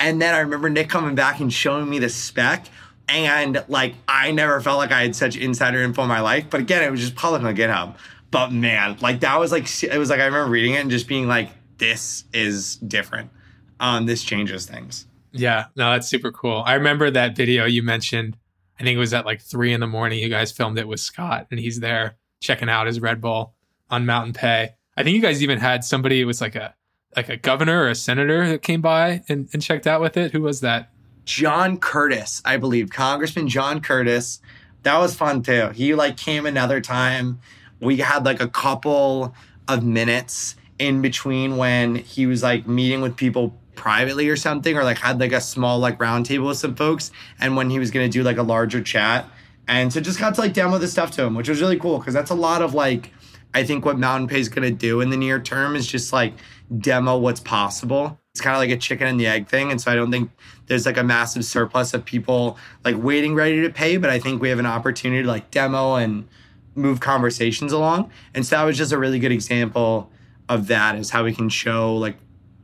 And 0.00 0.20
then 0.20 0.34
I 0.34 0.38
remember 0.40 0.68
Nick 0.68 0.88
coming 0.88 1.14
back 1.14 1.38
and 1.40 1.52
showing 1.52 1.88
me 1.88 1.98
the 1.98 2.08
spec. 2.08 2.66
And 3.08 3.64
like 3.68 3.94
I 4.08 4.32
never 4.32 4.60
felt 4.60 4.78
like 4.78 4.90
I 4.90 5.02
had 5.02 5.14
such 5.14 5.36
insider 5.36 5.82
info 5.82 6.02
in 6.02 6.08
my 6.08 6.20
life. 6.20 6.46
But 6.50 6.60
again, 6.60 6.82
it 6.82 6.90
was 6.90 7.00
just 7.00 7.14
public 7.14 7.42
on 7.42 7.54
GitHub. 7.54 7.96
But 8.30 8.50
man, 8.50 8.96
like 9.00 9.20
that 9.20 9.38
was 9.38 9.52
like 9.52 9.68
it 9.82 9.98
was 9.98 10.10
like 10.10 10.20
I 10.20 10.24
remember 10.24 10.50
reading 10.50 10.74
it 10.74 10.78
and 10.78 10.90
just 10.90 11.06
being 11.06 11.28
like, 11.28 11.50
this 11.78 12.24
is 12.32 12.76
different. 12.76 13.30
Um, 13.78 14.06
this 14.06 14.22
changes 14.22 14.64
things. 14.66 15.06
Yeah, 15.32 15.66
no, 15.76 15.92
that's 15.92 16.08
super 16.08 16.30
cool. 16.30 16.62
I 16.64 16.74
remember 16.74 17.10
that 17.10 17.36
video 17.36 17.64
you 17.64 17.82
mentioned. 17.82 18.36
I 18.82 18.84
think 18.84 18.96
it 18.96 18.98
was 18.98 19.14
at 19.14 19.24
like 19.24 19.40
three 19.40 19.72
in 19.72 19.78
the 19.78 19.86
morning. 19.86 20.18
You 20.18 20.28
guys 20.28 20.50
filmed 20.50 20.76
it 20.76 20.88
with 20.88 20.98
Scott, 20.98 21.46
and 21.52 21.60
he's 21.60 21.78
there 21.78 22.16
checking 22.40 22.68
out 22.68 22.88
his 22.88 22.98
Red 22.98 23.20
Bull 23.20 23.54
on 23.88 24.06
Mountain 24.06 24.32
Pay. 24.32 24.70
I 24.96 25.04
think 25.04 25.14
you 25.14 25.22
guys 25.22 25.40
even 25.40 25.60
had 25.60 25.84
somebody. 25.84 26.20
It 26.20 26.24
was 26.24 26.40
like 26.40 26.56
a 26.56 26.74
like 27.14 27.28
a 27.28 27.36
governor 27.36 27.84
or 27.84 27.90
a 27.90 27.94
senator 27.94 28.48
that 28.48 28.62
came 28.62 28.80
by 28.80 29.22
and, 29.28 29.48
and 29.52 29.62
checked 29.62 29.86
out 29.86 30.00
with 30.00 30.16
it. 30.16 30.32
Who 30.32 30.42
was 30.42 30.62
that? 30.62 30.90
John 31.24 31.78
Curtis, 31.78 32.42
I 32.44 32.56
believe, 32.56 32.90
Congressman 32.90 33.46
John 33.46 33.80
Curtis. 33.80 34.40
That 34.82 34.98
was 34.98 35.14
fun 35.14 35.44
too. 35.44 35.68
He 35.68 35.94
like 35.94 36.16
came 36.16 36.44
another 36.44 36.80
time. 36.80 37.38
We 37.80 37.98
had 37.98 38.24
like 38.24 38.40
a 38.40 38.48
couple 38.48 39.32
of 39.68 39.84
minutes 39.84 40.56
in 40.80 41.02
between 41.02 41.56
when 41.56 41.94
he 41.94 42.26
was 42.26 42.42
like 42.42 42.66
meeting 42.66 43.00
with 43.00 43.16
people 43.16 43.56
privately 43.74 44.28
or 44.28 44.36
something 44.36 44.76
or 44.76 44.84
like 44.84 44.98
had 44.98 45.18
like 45.18 45.32
a 45.32 45.40
small 45.40 45.78
like 45.78 45.98
roundtable 45.98 46.48
with 46.48 46.58
some 46.58 46.74
folks 46.74 47.10
and 47.40 47.56
when 47.56 47.70
he 47.70 47.78
was 47.78 47.90
to 47.90 48.08
do 48.08 48.22
like 48.22 48.36
a 48.36 48.42
larger 48.42 48.82
chat 48.82 49.26
and 49.66 49.92
so 49.92 50.00
just 50.00 50.18
got 50.18 50.34
to 50.34 50.40
like 50.40 50.52
demo 50.52 50.78
the 50.78 50.88
stuff 50.88 51.10
to 51.10 51.22
him 51.22 51.34
which 51.34 51.48
was 51.48 51.60
really 51.60 51.78
cool 51.78 51.98
because 51.98 52.12
that's 52.12 52.30
a 52.30 52.34
lot 52.34 52.60
of 52.60 52.74
like 52.74 53.12
i 53.54 53.64
think 53.64 53.84
what 53.84 53.98
mountain 53.98 54.28
pay 54.28 54.40
is 54.40 54.48
to 54.48 54.70
do 54.70 55.00
in 55.00 55.10
the 55.10 55.16
near 55.16 55.40
term 55.40 55.74
is 55.74 55.86
just 55.86 56.12
like 56.12 56.34
demo 56.78 57.18
what's 57.18 57.40
possible. 57.40 58.18
It's 58.32 58.40
kind 58.40 58.54
of 58.54 58.60
like 58.60 58.70
a 58.70 58.78
chicken 58.78 59.06
and 59.06 59.20
the 59.20 59.26
egg 59.26 59.48
thing 59.48 59.70
and 59.70 59.78
so 59.78 59.92
i 59.92 59.94
don't 59.94 60.10
think 60.10 60.30
there's 60.66 60.86
like 60.86 60.96
a 60.96 61.02
massive 61.02 61.44
surplus 61.44 61.92
of 61.92 62.02
people 62.02 62.56
like 62.82 62.96
waiting 62.96 63.34
ready 63.34 63.60
to 63.60 63.68
pay 63.68 63.98
but 63.98 64.08
i 64.08 64.18
think 64.18 64.40
we 64.40 64.48
have 64.48 64.58
an 64.58 64.64
opportunity 64.64 65.22
to 65.22 65.28
like 65.28 65.50
demo 65.50 65.96
and 65.96 66.26
move 66.74 67.00
conversations 67.00 67.72
along 67.72 68.10
and 68.32 68.46
so 68.46 68.56
that 68.56 68.64
was 68.64 68.78
just 68.78 68.90
a 68.90 68.96
really 68.96 69.18
good 69.18 69.32
example 69.32 70.10
of 70.48 70.66
that 70.68 70.96
is 70.96 71.10
how 71.10 71.24
we 71.24 71.34
can 71.34 71.50
show 71.50 71.94
like 71.94 72.16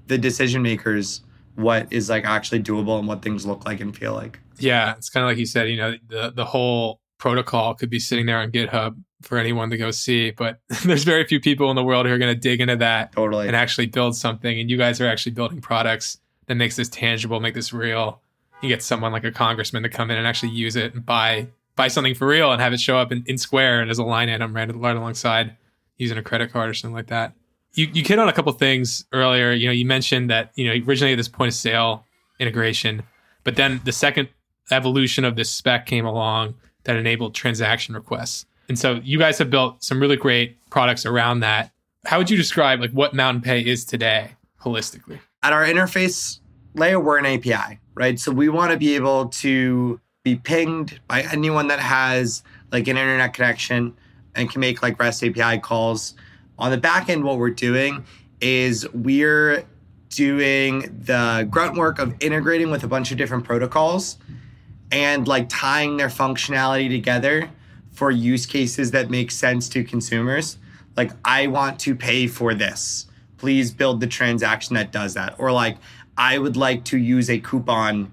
the 0.08 0.18
decision 0.18 0.62
makers 0.62 1.22
what 1.54 1.86
is 1.90 2.08
like 2.08 2.24
actually 2.24 2.62
doable 2.62 2.98
and 2.98 3.08
what 3.08 3.22
things 3.22 3.44
look 3.44 3.66
like 3.66 3.80
and 3.80 3.96
feel 3.96 4.14
like. 4.14 4.38
Yeah, 4.58 4.94
it's 4.96 5.10
kind 5.10 5.24
of 5.24 5.30
like 5.30 5.38
you 5.38 5.46
said, 5.46 5.68
you 5.68 5.76
know, 5.76 5.94
the 6.08 6.32
the 6.34 6.44
whole 6.44 7.00
protocol 7.18 7.74
could 7.74 7.90
be 7.90 7.98
sitting 7.98 8.26
there 8.26 8.38
on 8.38 8.50
GitHub 8.50 8.96
for 9.22 9.38
anyone 9.38 9.70
to 9.70 9.76
go 9.76 9.90
see, 9.90 10.30
but 10.30 10.60
there's 10.84 11.04
very 11.04 11.24
few 11.24 11.40
people 11.40 11.70
in 11.70 11.76
the 11.76 11.82
world 11.82 12.06
who 12.06 12.12
are 12.12 12.18
going 12.18 12.32
to 12.32 12.40
dig 12.40 12.60
into 12.60 12.76
that 12.76 13.12
totally 13.12 13.48
and 13.48 13.56
actually 13.56 13.86
build 13.86 14.16
something. 14.16 14.58
And 14.58 14.70
you 14.70 14.76
guys 14.76 15.00
are 15.00 15.08
actually 15.08 15.32
building 15.32 15.60
products 15.60 16.18
that 16.46 16.54
makes 16.54 16.76
this 16.76 16.88
tangible, 16.88 17.40
make 17.40 17.54
this 17.54 17.72
real. 17.72 18.20
You 18.62 18.68
get 18.68 18.82
someone 18.82 19.12
like 19.12 19.24
a 19.24 19.32
congressman 19.32 19.82
to 19.82 19.88
come 19.88 20.10
in 20.10 20.16
and 20.16 20.26
actually 20.26 20.50
use 20.50 20.76
it 20.76 20.94
and 20.94 21.04
buy 21.04 21.48
buy 21.76 21.88
something 21.88 22.14
for 22.14 22.26
real 22.26 22.50
and 22.50 22.60
have 22.60 22.72
it 22.72 22.80
show 22.80 22.98
up 22.98 23.12
in, 23.12 23.22
in 23.26 23.38
Square 23.38 23.82
and 23.82 23.90
as 23.90 23.98
a 23.98 24.02
line 24.02 24.28
item 24.28 24.52
right, 24.54 24.74
right 24.74 24.96
alongside 24.96 25.56
using 25.96 26.18
a 26.18 26.22
credit 26.22 26.52
card 26.52 26.68
or 26.68 26.74
something 26.74 26.94
like 26.94 27.06
that. 27.06 27.34
You 27.78 27.88
you 27.92 28.02
hit 28.02 28.18
on 28.18 28.28
a 28.28 28.32
couple 28.32 28.52
things 28.52 29.06
earlier. 29.12 29.52
You 29.52 29.68
know, 29.68 29.72
you 29.72 29.84
mentioned 29.84 30.28
that 30.30 30.50
you 30.56 30.66
know 30.66 30.84
originally 30.84 31.14
this 31.14 31.28
point 31.28 31.48
of 31.48 31.54
sale 31.54 32.04
integration, 32.40 33.04
but 33.44 33.54
then 33.54 33.80
the 33.84 33.92
second 33.92 34.28
evolution 34.72 35.24
of 35.24 35.36
this 35.36 35.48
spec 35.48 35.86
came 35.86 36.04
along 36.04 36.54
that 36.84 36.96
enabled 36.96 37.34
transaction 37.34 37.94
requests. 37.94 38.46
And 38.68 38.78
so 38.78 39.00
you 39.04 39.18
guys 39.18 39.38
have 39.38 39.48
built 39.48 39.82
some 39.82 40.00
really 40.00 40.16
great 40.16 40.58
products 40.70 41.06
around 41.06 41.40
that. 41.40 41.70
How 42.04 42.18
would 42.18 42.30
you 42.30 42.36
describe 42.36 42.80
like 42.80 42.90
what 42.90 43.14
Mountain 43.14 43.42
Pay 43.42 43.60
is 43.60 43.84
today 43.84 44.32
holistically? 44.60 45.20
At 45.42 45.52
our 45.52 45.64
interface 45.64 46.40
layer, 46.74 46.98
we're 46.98 47.18
an 47.18 47.26
API, 47.26 47.78
right? 47.94 48.18
So 48.18 48.32
we 48.32 48.48
want 48.48 48.72
to 48.72 48.76
be 48.76 48.96
able 48.96 49.28
to 49.28 50.00
be 50.24 50.36
pinged 50.36 51.00
by 51.06 51.22
anyone 51.22 51.68
that 51.68 51.78
has 51.78 52.42
like 52.72 52.88
an 52.88 52.96
internet 52.96 53.34
connection 53.34 53.94
and 54.34 54.50
can 54.50 54.60
make 54.60 54.82
like 54.82 54.98
REST 54.98 55.24
API 55.24 55.60
calls. 55.60 56.14
On 56.58 56.70
the 56.70 56.78
back 56.78 57.08
end, 57.08 57.24
what 57.24 57.38
we're 57.38 57.50
doing 57.50 58.04
is 58.40 58.86
we're 58.92 59.64
doing 60.08 60.80
the 61.04 61.46
grunt 61.50 61.76
work 61.76 61.98
of 61.98 62.14
integrating 62.20 62.70
with 62.70 62.82
a 62.82 62.88
bunch 62.88 63.10
of 63.12 63.18
different 63.18 63.44
protocols 63.44 64.16
and 64.90 65.28
like 65.28 65.48
tying 65.48 65.96
their 65.96 66.08
functionality 66.08 66.88
together 66.88 67.50
for 67.92 68.10
use 68.10 68.46
cases 68.46 68.90
that 68.92 69.10
make 69.10 69.30
sense 69.30 69.68
to 69.68 69.84
consumers. 69.84 70.58
Like, 70.96 71.12
I 71.24 71.46
want 71.46 71.78
to 71.80 71.94
pay 71.94 72.26
for 72.26 72.54
this. 72.54 73.06
Please 73.36 73.70
build 73.70 74.00
the 74.00 74.06
transaction 74.06 74.74
that 74.74 74.90
does 74.90 75.14
that. 75.14 75.36
Or 75.38 75.52
like, 75.52 75.76
I 76.16 76.38
would 76.38 76.56
like 76.56 76.84
to 76.86 76.98
use 76.98 77.30
a 77.30 77.38
coupon 77.38 78.10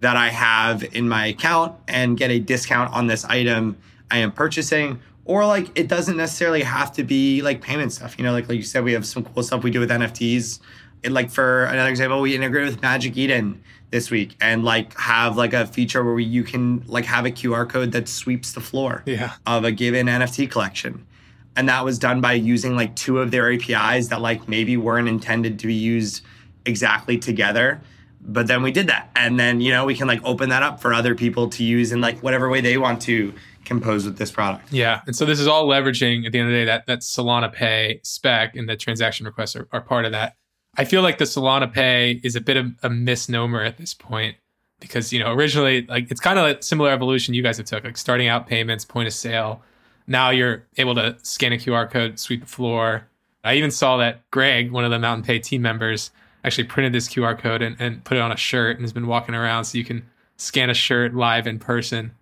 that 0.00 0.16
I 0.16 0.28
have 0.28 0.84
in 0.94 1.08
my 1.08 1.26
account 1.26 1.76
and 1.88 2.16
get 2.16 2.30
a 2.30 2.38
discount 2.38 2.92
on 2.92 3.06
this 3.06 3.24
item 3.24 3.76
I 4.10 4.18
am 4.18 4.30
purchasing. 4.30 5.00
Or 5.24 5.46
like, 5.46 5.70
it 5.78 5.88
doesn't 5.88 6.16
necessarily 6.16 6.62
have 6.62 6.92
to 6.92 7.04
be 7.04 7.42
like 7.42 7.60
payment 7.60 7.92
stuff. 7.92 8.18
You 8.18 8.24
know, 8.24 8.32
like 8.32 8.48
like 8.48 8.58
you 8.58 8.64
said, 8.64 8.84
we 8.84 8.92
have 8.92 9.06
some 9.06 9.24
cool 9.24 9.42
stuff 9.42 9.62
we 9.62 9.70
do 9.70 9.80
with 9.80 9.90
NFTs. 9.90 10.58
It, 11.02 11.12
like 11.12 11.30
for 11.30 11.64
another 11.64 11.90
example, 11.90 12.20
we 12.20 12.34
integrated 12.34 12.70
with 12.70 12.82
Magic 12.82 13.16
Eden 13.16 13.62
this 13.92 14.10
week 14.10 14.34
and 14.40 14.64
like 14.64 14.98
have 14.98 15.36
like 15.36 15.52
a 15.52 15.66
feature 15.66 16.02
where 16.02 16.14
we, 16.14 16.24
you 16.24 16.42
can 16.42 16.82
like 16.86 17.04
have 17.04 17.26
a 17.26 17.30
QR 17.30 17.68
code 17.68 17.92
that 17.92 18.08
sweeps 18.08 18.52
the 18.52 18.60
floor 18.60 19.02
yeah. 19.06 19.34
of 19.46 19.64
a 19.64 19.70
given 19.70 20.06
NFT 20.06 20.50
collection. 20.50 21.06
And 21.54 21.68
that 21.68 21.84
was 21.84 21.98
done 21.98 22.20
by 22.20 22.32
using 22.32 22.74
like 22.74 22.96
two 22.96 23.18
of 23.18 23.30
their 23.30 23.52
APIs 23.52 24.08
that 24.08 24.20
like 24.20 24.48
maybe 24.48 24.76
weren't 24.76 25.08
intended 25.08 25.58
to 25.58 25.66
be 25.66 25.74
used 25.74 26.24
exactly 26.64 27.18
together. 27.18 27.82
But 28.22 28.46
then 28.46 28.62
we 28.62 28.72
did 28.72 28.86
that. 28.86 29.10
And 29.14 29.38
then, 29.38 29.60
you 29.60 29.70
know, 29.72 29.84
we 29.84 29.94
can 29.94 30.08
like 30.08 30.24
open 30.24 30.48
that 30.48 30.62
up 30.62 30.80
for 30.80 30.94
other 30.94 31.14
people 31.14 31.50
to 31.50 31.62
use 31.62 31.92
in 31.92 32.00
like 32.00 32.20
whatever 32.20 32.48
way 32.48 32.62
they 32.62 32.78
want 32.78 33.02
to 33.02 33.34
compose 33.64 34.04
with 34.04 34.18
this 34.18 34.30
product. 34.30 34.72
Yeah. 34.72 35.02
And 35.06 35.14
so 35.14 35.24
this 35.24 35.40
is 35.40 35.46
all 35.46 35.66
leveraging 35.66 36.26
at 36.26 36.32
the 36.32 36.38
end 36.38 36.48
of 36.48 36.52
the 36.52 36.60
day 36.60 36.64
that 36.66 36.86
that 36.86 37.00
Solana 37.00 37.52
Pay 37.52 38.00
spec 38.02 38.56
and 38.56 38.68
the 38.68 38.76
transaction 38.76 39.26
requests 39.26 39.56
are, 39.56 39.68
are 39.72 39.80
part 39.80 40.04
of 40.04 40.12
that. 40.12 40.36
I 40.76 40.84
feel 40.84 41.02
like 41.02 41.18
the 41.18 41.24
Solana 41.24 41.72
Pay 41.72 42.20
is 42.22 42.34
a 42.34 42.40
bit 42.40 42.56
of 42.56 42.72
a 42.82 42.90
misnomer 42.90 43.62
at 43.62 43.76
this 43.76 43.94
point 43.94 44.36
because 44.80 45.12
you 45.12 45.20
know 45.20 45.32
originally 45.32 45.86
like 45.86 46.10
it's 46.10 46.20
kind 46.20 46.38
of 46.38 46.46
a 46.46 46.62
similar 46.62 46.90
evolution 46.90 47.34
you 47.34 47.42
guys 47.42 47.56
have 47.56 47.66
took 47.66 47.84
like 47.84 47.96
starting 47.96 48.28
out 48.28 48.46
payments, 48.46 48.84
point 48.84 49.06
of 49.06 49.14
sale. 49.14 49.62
Now 50.06 50.30
you're 50.30 50.66
able 50.78 50.94
to 50.96 51.16
scan 51.22 51.52
a 51.52 51.56
QR 51.56 51.90
code, 51.90 52.18
sweep 52.18 52.40
the 52.40 52.46
floor. 52.46 53.08
I 53.44 53.54
even 53.54 53.70
saw 53.70 53.96
that 53.98 54.28
Greg, 54.30 54.70
one 54.70 54.84
of 54.84 54.90
the 54.90 54.98
Mountain 54.98 55.24
Pay 55.24 55.38
team 55.38 55.62
members, 55.62 56.10
actually 56.44 56.64
printed 56.64 56.92
this 56.92 57.08
QR 57.08 57.38
code 57.38 57.62
and, 57.62 57.76
and 57.78 58.04
put 58.04 58.16
it 58.16 58.20
on 58.20 58.32
a 58.32 58.36
shirt 58.36 58.76
and 58.76 58.84
has 58.84 58.92
been 58.92 59.06
walking 59.06 59.34
around 59.34 59.64
so 59.64 59.78
you 59.78 59.84
can 59.84 60.04
scan 60.36 60.70
a 60.70 60.74
shirt 60.74 61.14
live 61.14 61.46
in 61.46 61.58
person 61.58 62.12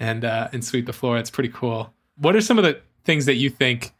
and 0.00 0.24
uh, 0.24 0.48
and 0.52 0.64
sweep 0.64 0.86
the 0.86 0.92
floor. 0.92 1.18
It's 1.18 1.30
pretty 1.30 1.50
cool. 1.50 1.92
What 2.16 2.34
are 2.34 2.40
some 2.40 2.58
of 2.58 2.64
the 2.64 2.80
things 3.04 3.26
that 3.26 3.36
you 3.36 3.50
think 3.50 3.92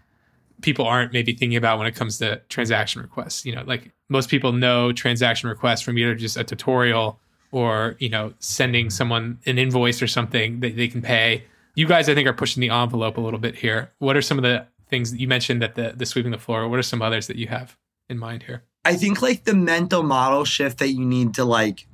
people 0.63 0.85
aren't 0.85 1.13
maybe 1.13 1.33
thinking 1.33 1.57
about 1.57 1.79
when 1.79 1.87
it 1.87 1.95
comes 1.95 2.19
to 2.19 2.41
transaction 2.49 3.01
requests? 3.01 3.47
You 3.47 3.55
know, 3.55 3.63
like 3.65 3.93
most 4.09 4.29
people 4.29 4.53
know 4.53 4.93
transaction 4.93 5.49
requests 5.49 5.83
from 5.83 5.97
either 5.99 6.15
just 6.15 6.37
a 6.37 6.43
tutorial 6.43 7.21
or 7.53 7.97
you 7.99 8.09
know 8.09 8.33
sending 8.39 8.91
someone 8.91 9.39
an 9.47 9.59
invoice 9.59 10.03
or 10.03 10.07
something 10.07 10.61
that 10.61 10.77
they 10.77 10.89
can 10.89 11.03
pay 11.03 11.45
you 11.75 11.87
guys 11.87 12.09
i 12.09 12.15
think 12.15 12.29
are 12.29 12.33
pushing 12.33 12.61
the 12.61 12.71
envelope 12.71 13.17
a 13.17 13.21
little 13.21 13.41
bit 13.41 13.57
here 13.57 13.91
what 13.99 14.17
are 14.17 14.23
some 14.23 14.39
of 14.39 14.43
the 14.43 14.67
things 14.89 15.11
that 15.13 15.21
you 15.21 15.29
mentioned 15.29 15.63
that 15.63 15.75
the, 15.75 15.93
the 15.97 16.07
sweeping 16.07 16.31
the 16.31 16.39
floor 16.39 16.69
what 16.69 16.79
are 16.79 16.83
some 16.83 17.03
others 17.03 17.27
that 17.27 17.37
you 17.37 17.49
have 17.49 17.77
in 18.09 18.19
mind 18.19 18.43
here 18.45 18.63
i 18.85 18.95
think 18.95 19.23
like 19.23 19.45
the 19.45 19.55
mental 19.55 20.03
model 20.03 20.45
shift 20.45 20.79
that 20.79 20.91
you 20.91 21.05
need 21.05 21.35
to 21.35 21.45
like 21.45 21.87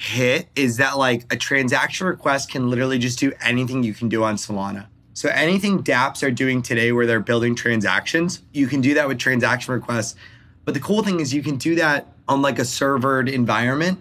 hit 0.00 0.48
is 0.56 0.78
that 0.78 0.96
like 0.96 1.30
a 1.32 1.36
transaction 1.36 2.06
request 2.06 2.50
can 2.50 2.70
literally 2.70 2.98
just 2.98 3.18
do 3.18 3.32
anything 3.42 3.82
you 3.82 3.92
can 3.92 4.08
do 4.08 4.24
on 4.24 4.36
solana 4.36 4.86
so 5.12 5.28
anything 5.28 5.82
dapps 5.82 6.26
are 6.26 6.30
doing 6.30 6.62
today 6.62 6.90
where 6.90 7.06
they're 7.06 7.20
building 7.20 7.54
transactions 7.54 8.42
you 8.52 8.66
can 8.66 8.80
do 8.80 8.94
that 8.94 9.06
with 9.06 9.18
transaction 9.18 9.74
requests 9.74 10.16
but 10.64 10.74
the 10.74 10.80
cool 10.80 11.02
thing 11.02 11.20
is 11.20 11.34
you 11.34 11.42
can 11.42 11.56
do 11.56 11.74
that 11.76 12.06
on 12.28 12.42
like 12.42 12.58
a 12.58 12.64
servered 12.64 13.28
environment. 13.28 13.98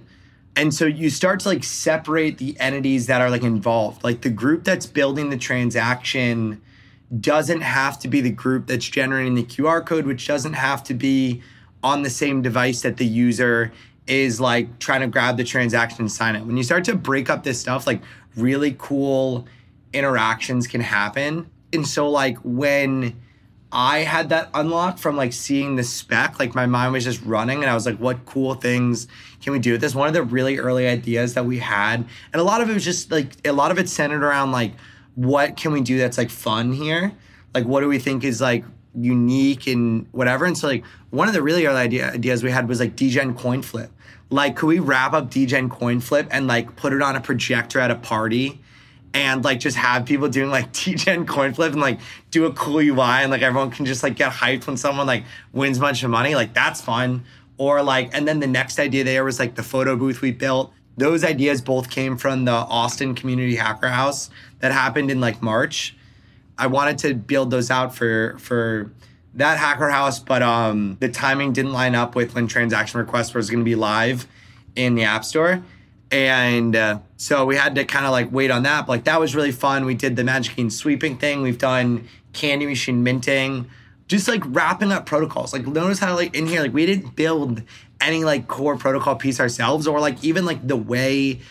And 0.55 0.73
so 0.73 0.85
you 0.85 1.09
start 1.09 1.39
to 1.41 1.49
like 1.49 1.63
separate 1.63 2.37
the 2.37 2.59
entities 2.59 3.07
that 3.07 3.21
are 3.21 3.29
like 3.29 3.43
involved. 3.43 4.03
Like 4.03 4.21
the 4.21 4.29
group 4.29 4.63
that's 4.63 4.85
building 4.85 5.29
the 5.29 5.37
transaction 5.37 6.61
doesn't 7.19 7.61
have 7.61 7.97
to 7.99 8.07
be 8.07 8.21
the 8.21 8.29
group 8.29 8.67
that's 8.67 8.87
generating 8.87 9.33
the 9.33 9.43
QR 9.43 9.83
code, 9.83 10.05
which 10.05 10.27
doesn't 10.27 10.53
have 10.53 10.83
to 10.83 10.93
be 10.93 11.41
on 11.81 12.03
the 12.03 12.09
same 12.09 12.41
device 12.41 12.81
that 12.81 12.97
the 12.97 13.05
user 13.05 13.71
is 14.09 14.41
like 14.41 14.79
trying 14.79 15.01
to 15.01 15.07
grab 15.07 15.37
the 15.37 15.43
transaction 15.43 16.01
and 16.01 16.11
sign 16.11 16.35
it. 16.35 16.43
When 16.43 16.57
you 16.57 16.63
start 16.63 16.83
to 16.85 16.95
break 16.95 17.29
up 17.29 17.43
this 17.43 17.61
stuff, 17.61 17.87
like 17.87 18.01
really 18.35 18.75
cool 18.77 19.47
interactions 19.93 20.67
can 20.67 20.81
happen. 20.81 21.49
And 21.71 21.87
so 21.87 22.09
like 22.09 22.37
when 22.43 23.15
I 23.71 23.99
had 23.99 24.29
that 24.29 24.49
unlock 24.55 24.97
from 24.97 25.15
like 25.15 25.31
seeing 25.31 25.75
the 25.75 25.83
spec. 25.83 26.39
Like 26.39 26.55
my 26.55 26.65
mind 26.65 26.93
was 26.93 27.03
just 27.03 27.21
running, 27.23 27.61
and 27.61 27.69
I 27.69 27.75
was 27.75 27.85
like, 27.85 27.97
"What 27.97 28.25
cool 28.25 28.55
things 28.55 29.07
can 29.41 29.53
we 29.53 29.59
do 29.59 29.73
with 29.73 29.81
this?" 29.81 29.93
One 29.93 30.07
of 30.07 30.13
the 30.13 30.23
really 30.23 30.57
early 30.57 30.87
ideas 30.87 31.35
that 31.35 31.45
we 31.45 31.59
had, 31.59 32.03
and 32.33 32.41
a 32.41 32.43
lot 32.43 32.61
of 32.61 32.69
it 32.69 32.73
was 32.73 32.83
just 32.83 33.11
like 33.11 33.27
a 33.45 33.51
lot 33.51 33.69
of 33.69 33.77
it 33.77 33.87
centered 33.87 34.23
around 34.23 34.51
like, 34.51 34.73
what 35.13 35.55
can 35.55 35.71
we 35.71 35.81
do 35.81 35.99
that's 35.99 36.17
like 36.17 36.31
fun 36.31 36.73
here? 36.73 37.11
Like, 37.53 37.65
what 37.65 37.81
do 37.81 37.87
we 37.87 37.99
think 37.99 38.23
is 38.23 38.41
like 38.41 38.65
unique 38.95 39.67
and 39.67 40.07
whatever? 40.13 40.45
And 40.45 40.57
so 40.57 40.67
like 40.67 40.83
one 41.11 41.27
of 41.27 41.35
the 41.35 41.41
really 41.41 41.65
early 41.65 41.79
idea, 41.79 42.11
ideas 42.11 42.41
we 42.41 42.51
had 42.51 42.67
was 42.67 42.79
like 42.79 42.95
Degen 42.95 43.35
coin 43.35 43.61
flip. 43.61 43.91
Like, 44.29 44.55
could 44.55 44.67
we 44.67 44.79
wrap 44.79 45.13
up 45.13 45.31
Degen 45.31 45.69
coin 45.69 45.99
flip 45.99 46.27
and 46.31 46.47
like 46.47 46.75
put 46.75 46.93
it 46.93 47.01
on 47.01 47.15
a 47.15 47.21
projector 47.21 47.79
at 47.79 47.91
a 47.91 47.95
party? 47.95 48.61
and 49.13 49.43
like 49.43 49.59
just 49.59 49.77
have 49.77 50.05
people 50.05 50.29
doing 50.29 50.49
like 50.49 50.71
Degen 50.73 51.25
coin 51.25 51.53
flip 51.53 51.73
and 51.73 51.81
like 51.81 51.99
do 52.31 52.45
a 52.45 52.53
cool 52.53 52.79
UI 52.79 52.99
and 52.99 53.31
like 53.31 53.41
everyone 53.41 53.71
can 53.71 53.85
just 53.85 54.03
like 54.03 54.15
get 54.15 54.31
hyped 54.31 54.67
when 54.67 54.77
someone 54.77 55.07
like 55.07 55.23
wins 55.51 55.77
a 55.77 55.81
bunch 55.81 56.03
of 56.03 56.09
money. 56.09 56.35
Like 56.35 56.53
that's 56.53 56.81
fun. 56.81 57.25
Or 57.57 57.83
like, 57.83 58.11
and 58.13 58.27
then 58.27 58.39
the 58.39 58.47
next 58.47 58.79
idea 58.79 59.03
there 59.03 59.23
was 59.25 59.39
like 59.39 59.55
the 59.55 59.63
photo 59.63 59.95
booth 59.95 60.21
we 60.21 60.31
built. 60.31 60.71
Those 60.97 61.23
ideas 61.23 61.61
both 61.61 61.89
came 61.89 62.17
from 62.17 62.45
the 62.45 62.51
Austin 62.51 63.15
Community 63.15 63.55
Hacker 63.55 63.89
House 63.89 64.29
that 64.59 64.71
happened 64.71 65.11
in 65.11 65.19
like 65.19 65.41
March. 65.41 65.95
I 66.57 66.67
wanted 66.67 66.97
to 66.99 67.13
build 67.15 67.51
those 67.51 67.71
out 67.71 67.95
for 67.95 68.37
for 68.39 68.91
that 69.35 69.57
hacker 69.57 69.89
house, 69.89 70.19
but 70.19 70.41
um 70.41 70.97
the 70.99 71.09
timing 71.09 71.53
didn't 71.53 71.73
line 71.73 71.95
up 71.95 72.15
with 72.15 72.35
when 72.35 72.47
transaction 72.47 72.99
request 72.99 73.35
was 73.35 73.49
going 73.49 73.59
to 73.59 73.65
be 73.65 73.75
live 73.75 74.27
in 74.75 74.95
the 74.95 75.03
App 75.03 75.25
Store. 75.25 75.63
And 76.11 76.75
uh, 76.75 76.99
so 77.17 77.45
we 77.45 77.55
had 77.55 77.75
to 77.75 77.85
kind 77.85 78.05
of 78.05 78.11
like 78.11 78.31
wait 78.31 78.49
on 78.49 78.63
that. 78.63 78.87
But 78.87 78.93
like 78.93 79.03
that 79.03 79.19
was 79.19 79.35
really 79.35 79.51
fun. 79.51 79.85
We 79.85 79.93
did 79.93 80.15
the 80.15 80.23
Magic 80.23 80.57
Eden 80.57 80.71
sweeping 80.71 81.17
thing. 81.17 81.41
We've 81.41 81.57
done 81.57 82.07
candy 82.33 82.65
machine 82.65 83.03
minting, 83.03 83.69
just 84.07 84.27
like 84.27 84.41
wrapping 84.45 84.91
up 84.91 85.05
protocols. 85.05 85.53
Like 85.53 85.67
notice 85.67 85.99
how 85.99 86.15
like 86.15 86.35
in 86.35 86.47
here, 86.47 86.61
like 86.61 86.73
we 86.73 86.85
didn't 86.85 87.15
build 87.15 87.61
any 88.01 88.23
like 88.23 88.47
core 88.47 88.77
protocol 88.77 89.15
piece 89.15 89.39
ourselves 89.39 89.85
or 89.85 89.99
like 89.99 90.23
even 90.23 90.45
like 90.45 90.65
the 90.67 90.77
way 90.77 91.41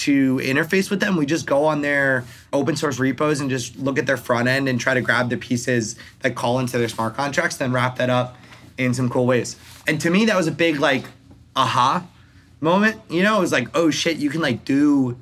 to 0.00 0.36
interface 0.36 0.90
with 0.90 1.00
them. 1.00 1.16
We 1.16 1.26
just 1.26 1.46
go 1.46 1.64
on 1.64 1.80
their 1.82 2.24
open 2.52 2.76
source 2.76 2.98
repos 2.98 3.40
and 3.40 3.50
just 3.50 3.76
look 3.78 3.98
at 3.98 4.06
their 4.06 4.16
front 4.16 4.48
end 4.48 4.68
and 4.68 4.80
try 4.80 4.94
to 4.94 5.00
grab 5.00 5.30
the 5.30 5.36
pieces 5.36 5.96
that 6.20 6.34
call 6.34 6.58
into 6.58 6.78
their 6.78 6.88
smart 6.88 7.14
contracts, 7.14 7.56
then 7.56 7.72
wrap 7.72 7.96
that 7.96 8.10
up 8.10 8.36
in 8.78 8.94
some 8.94 9.08
cool 9.08 9.26
ways. 9.26 9.56
And 9.86 10.00
to 10.00 10.10
me, 10.10 10.24
that 10.26 10.36
was 10.36 10.46
a 10.46 10.52
big 10.52 10.78
like 10.80 11.04
aha 11.54 12.06
moment. 12.60 13.00
You 13.08 13.22
know, 13.22 13.38
it 13.38 13.40
was 13.40 13.52
like, 13.52 13.68
oh 13.74 13.90
shit, 13.90 14.16
you 14.16 14.30
can 14.30 14.40
like 14.40 14.64
do 14.64 15.18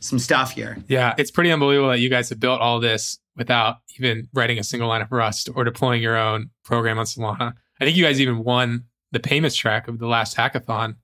some 0.00 0.18
stuff 0.18 0.52
here. 0.52 0.76
Yeah, 0.86 1.14
it's 1.16 1.30
pretty 1.30 1.50
unbelievable 1.50 1.90
that 1.90 2.00
you 2.00 2.10
guys 2.10 2.28
have 2.28 2.40
built 2.40 2.60
all 2.60 2.80
this 2.80 3.18
without 3.36 3.76
even 3.98 4.28
writing 4.34 4.58
a 4.58 4.64
single 4.64 4.88
line 4.88 5.00
of 5.00 5.10
Rust 5.10 5.48
or 5.54 5.64
deploying 5.64 6.02
your 6.02 6.16
own 6.16 6.50
program 6.62 6.98
on 6.98 7.06
Solana. 7.06 7.54
I 7.80 7.84
think 7.84 7.96
you 7.96 8.04
guys 8.04 8.20
even 8.20 8.44
won 8.44 8.84
the 9.12 9.20
payments 9.20 9.56
track 9.56 9.88
of 9.88 9.98
the 9.98 10.06
last 10.06 10.36
hackathon. 10.36 10.96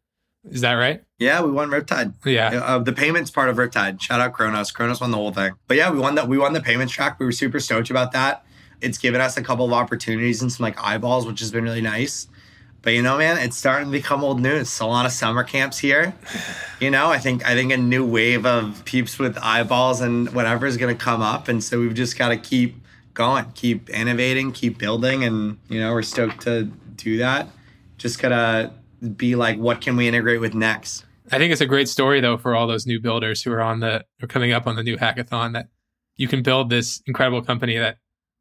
Is 0.49 0.62
that 0.62 0.75
right? 0.75 1.02
Yeah, 1.18 1.42
we 1.42 1.50
won 1.50 1.68
Riptide. 1.68 2.14
Yeah, 2.25 2.49
uh, 2.49 2.78
the 2.78 2.92
payments 2.92 3.30
part 3.30 3.50
of 3.50 3.56
Riptide. 3.56 4.00
Shout 4.00 4.20
out 4.20 4.32
Kronos. 4.32 4.70
Kronos 4.70 5.00
won 5.00 5.11
the 5.11 5.16
whole 5.16 5.32
thing. 5.32 5.52
But 5.66 5.76
yeah, 5.76 5.90
we 5.90 5.99
won 5.99 6.14
that. 6.14 6.28
We 6.28 6.38
won 6.38 6.54
the 6.54 6.62
payments 6.62 6.92
track. 6.92 7.20
We 7.20 7.26
were 7.26 7.32
super 7.32 7.61
stoked 7.61 7.90
about 7.90 8.12
that. 8.12 8.44
It's 8.80 8.97
given 8.97 9.20
us 9.20 9.37
a 9.37 9.42
couple 9.42 9.66
of 9.66 9.73
opportunities 9.73 10.40
and 10.40 10.50
some 10.50 10.64
like 10.64 10.82
eyeballs, 10.82 11.26
which 11.26 11.40
has 11.40 11.50
been 11.50 11.64
really 11.64 11.82
nice. 11.82 12.26
But 12.82 12.94
you 12.94 13.02
know, 13.02 13.18
man, 13.18 13.37
it's 13.37 13.59
starting 13.59 13.88
to 13.88 13.92
become 13.92 14.25
old 14.25 14.40
news. 14.40 14.80
A 14.80 14.87
lot 14.87 15.04
of 15.04 15.12
summer 15.12 15.44
camps 15.44 15.78
here. 15.78 16.14
You 16.80 16.90
know, 16.90 17.11
I 17.11 17.18
think 17.18 17.47
I 17.47 17.54
think 17.54 17.73
a 17.73 17.76
new 17.76 18.06
wave 18.06 18.47
of 18.47 18.82
peeps 18.87 19.18
with 19.18 19.37
eyeballs 19.42 20.00
and 20.00 20.32
whatever 20.32 20.66
is 20.66 20.78
going 20.78 20.97
to 20.97 21.02
come 21.04 21.20
up, 21.20 21.49
and 21.49 21.62
so 21.62 21.78
we've 21.78 21.94
just 21.94 22.16
got 22.16 22.30
to 22.30 22.38
keep 22.38 22.76
going, 23.12 23.44
keep 23.54 23.90
innovating, 23.90 24.52
keep 24.52 24.78
building, 24.78 25.25
and 25.25 25.59
you 25.68 25.78
know 25.78 25.92
we're 25.92 26.02
stoked 26.02 26.40
to 26.42 26.64
do 26.97 27.18
that. 27.18 27.49
Just 27.99 28.18
gotta 28.18 28.73
be 29.16 29.35
like, 29.35 29.59
what 29.59 29.80
can 29.80 29.97
we 29.97 30.09
integrate 30.09 30.40
with 30.40 30.54
next? 30.54 31.04
I 31.33 31.38
think 31.38 31.52
it's 31.52 31.61
a 31.61 31.66
great 31.66 31.88
story 31.88 32.21
though 32.21 32.37
for 32.37 32.54
all 32.54 32.66
those 32.66 32.87
new 32.87 33.00
builders 33.00 33.42
who 33.42 33.52
are 33.52 33.62
on 33.62 33.80
the 33.80 34.04
are 34.23 34.26
coming 34.26 34.52
up 34.52 34.66
on 34.66 34.76
the 34.76 34.83
new 34.83 34.97
hackathon 34.97 35.52
that 35.52 35.69
you 36.16 36.28
can 36.28 36.42
build 36.42 36.71
this 36.71 37.02
incredible 37.07 37.40
company 37.40 37.78
that 37.78 37.99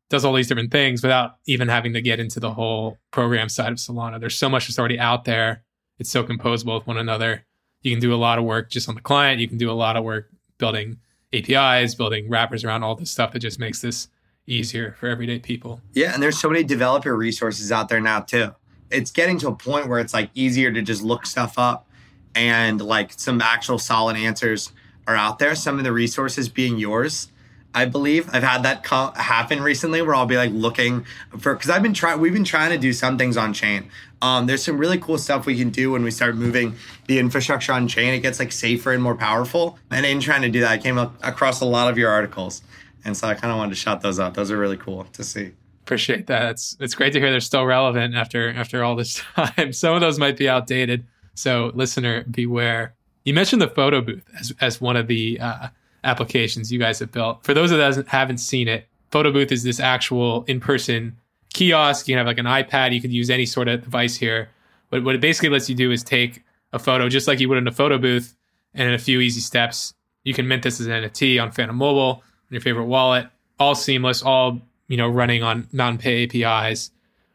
does 0.10 0.26
all 0.26 0.34
these 0.34 0.48
different 0.48 0.72
things 0.72 1.04
without 1.04 1.36
even 1.46 1.68
having 1.68 1.94
to 1.94 2.02
get 2.02 2.20
into 2.20 2.40
the 2.40 2.52
whole 2.52 2.98
program 3.12 3.48
side 3.48 3.72
of 3.72 3.78
Solana. 3.78 4.20
There's 4.20 4.36
so 4.36 4.50
much 4.50 4.68
that's 4.68 4.80
already 4.80 5.00
out 5.00 5.26
there. 5.26 5.64
It's 6.00 6.10
so 6.10 6.24
composable 6.24 6.80
with 6.80 6.88
one 6.88 6.98
another. 6.98 7.46
You 7.82 7.92
can 7.92 8.02
do 8.02 8.14
a 8.14 8.18
lot 8.18 8.40
of 8.40 8.44
work 8.44 8.72
just 8.72 8.90
on 8.90 8.96
the 8.96 9.02
client. 9.02 9.40
You 9.40 9.48
can 9.48 9.58
do 9.58 9.70
a 9.70 9.74
lot 9.74 9.96
of 9.96 10.04
work 10.04 10.30
building 10.58 10.98
APIs, 11.32 11.96
building 11.96 12.28
wrappers 12.28 12.64
around 12.64 12.84
all 12.84 12.96
this 12.96 13.12
stuff 13.12 13.34
that 13.34 13.40
just 13.40 13.60
makes 13.60 13.82
this 13.82 14.08
easier 14.48 14.96
for 15.00 15.08
everyday 15.08 15.40
people. 15.40 15.82
Yeah, 15.94 16.14
and 16.14 16.24
there's 16.24 16.40
so 16.40 16.50
many 16.50 16.64
developer 16.64 17.16
resources 17.16 17.72
out 17.72 17.88
there 17.88 18.02
now 18.02 18.22
too. 18.22 18.56
It's 18.92 19.12
getting 19.12 19.38
to 19.40 19.48
a 19.48 19.56
point 19.56 19.88
where 19.88 20.00
it's 20.00 20.14
like 20.14 20.30
easier 20.34 20.72
to 20.72 20.82
just 20.82 21.04
look 21.04 21.26
stuff 21.26 21.58
up 21.58 21.88
and 22.36 22.82
like 22.82 23.14
some 23.18 23.42
actual 23.42 23.80
solid 23.80 24.16
answers 24.16 24.72
are 25.08 25.16
out 25.16 25.40
there. 25.40 25.56
Some 25.56 25.78
of 25.78 25.84
the 25.84 25.92
resources 25.92 26.50
being 26.50 26.78
yours 26.78 27.30
I 27.74 27.86
believe 27.86 28.28
I've 28.34 28.44
had 28.44 28.64
that 28.64 28.84
co- 28.84 29.12
happen 29.16 29.62
recently 29.62 30.02
where 30.02 30.16
I'll 30.16 30.26
be 30.26 30.38
like 30.38 30.52
looking 30.52 31.06
for 31.38 31.54
because 31.54 31.70
I've 31.70 31.84
been 31.84 31.94
trying. 31.94 32.20
We've 32.20 32.34
been 32.34 32.44
trying 32.44 32.72
to 32.72 32.78
do 32.78 32.94
some 32.94 33.18
things 33.18 33.38
on 33.38 33.54
chain. 33.54 33.90
Um, 34.22 34.48
there's 34.48 34.64
some 34.64 34.78
really 34.78 34.98
cool 34.98 35.18
stuff 35.18 35.46
we 35.46 35.56
can 35.56 35.70
do 35.70 35.92
when 35.92 36.04
we 36.04 36.12
start 36.12 36.36
moving 36.36 36.76
the 37.08 37.20
infrastructure 37.20 37.72
on 37.72 37.88
chain. 37.88 38.14
It 38.14 38.20
gets 38.22 38.40
like 38.40 38.52
safer 38.52 38.92
and 38.92 39.04
more 39.04 39.16
powerful. 39.16 39.78
And 39.92 40.06
in 40.06 40.20
trying 40.20 40.42
to 40.42 40.50
do 40.50 40.62
that, 40.62 40.72
I 40.72 40.78
came 40.80 40.98
up 40.98 41.16
across 41.22 41.62
a 41.62 41.66
lot 41.66 41.92
of 41.92 41.98
your 41.98 42.10
articles, 42.10 42.64
and 43.06 43.16
so 43.16 43.28
I 43.28 43.36
kind 43.36 43.52
of 43.52 43.58
wanted 43.58 43.72
to 43.72 43.76
shout 43.76 44.02
those 44.02 44.20
out. 44.20 44.34
Those 44.34 44.50
are 44.50 44.58
really 44.58 44.78
cool 44.78 45.04
to 45.14 45.24
see. 45.24 45.52
Appreciate 45.90 46.28
that. 46.28 46.52
It's 46.52 46.78
it's 46.80 46.94
great 46.94 47.14
to 47.14 47.20
hear 47.20 47.32
they're 47.32 47.40
still 47.40 47.66
relevant 47.66 48.14
after 48.14 48.54
after 48.54 48.84
all 48.84 48.96
this 48.96 49.24
time. 49.36 49.74
Some 49.74 49.96
of 49.96 50.02
those 50.02 50.20
might 50.20 50.38
be 50.38 50.48
outdated, 50.48 51.04
so 51.34 51.72
listener 51.74 52.26
beware. 52.30 52.94
You 53.26 53.34
mentioned 53.34 53.60
the 53.60 53.70
photo 53.70 54.00
booth 54.00 54.22
as 54.40 54.54
as 54.62 54.80
one 54.80 54.96
of 54.96 55.08
the 55.08 55.40
uh, 55.40 55.70
applications 56.04 56.72
you 56.72 56.78
guys 56.78 57.00
have 57.00 57.12
built. 57.12 57.44
For 57.44 57.56
those 57.56 57.72
of 57.72 57.80
us 57.80 57.96
that 57.96 58.08
haven't 58.08 58.38
seen 58.38 58.68
it, 58.68 58.88
Photo 59.10 59.32
Booth 59.32 59.52
is 59.52 59.64
this 59.64 59.80
actual 59.80 60.44
in-person 60.44 61.18
kiosk. 61.56 62.08
You 62.08 62.14
can 62.14 62.20
have 62.20 62.28
like 62.28 62.38
an 62.38 62.46
iPad. 62.46 62.94
You 62.94 63.02
could 63.02 63.12
use 63.12 63.32
any 63.32 63.48
sort 63.48 63.68
of 63.68 63.82
device 63.82 64.16
here. 64.16 64.50
But 64.92 65.04
what 65.04 65.16
it 65.16 65.22
basically 65.22 65.50
lets 65.50 65.72
you 65.72 65.76
do 65.76 65.90
is 65.92 66.04
take 66.04 66.44
a 66.72 66.78
photo 66.78 67.10
just 67.10 67.28
like 67.28 67.40
you 67.40 67.50
would 67.50 67.58
in 67.58 67.68
a 67.68 67.72
photo 67.72 67.98
booth, 67.98 68.36
and 68.76 68.88
in 68.88 68.94
a 68.94 69.00
few 69.00 69.22
easy 69.22 69.42
steps, 69.42 69.96
you 70.24 70.36
can 70.36 70.48
mint 70.48 70.62
this 70.62 70.80
as 70.80 70.86
an 70.86 71.04
NFT 71.04 71.42
on 71.42 71.52
Phantom 71.52 71.76
Mobile, 71.76 72.22
on 72.22 72.52
your 72.52 72.62
favorite 72.62 72.86
wallet, 72.86 73.26
all 73.60 73.74
seamless, 73.74 74.22
all 74.22 74.62
you 74.90 74.98
know, 74.98 75.08
running 75.08 75.42
on 75.42 75.70
non-pay 75.72 76.26
APIs. 76.26 76.92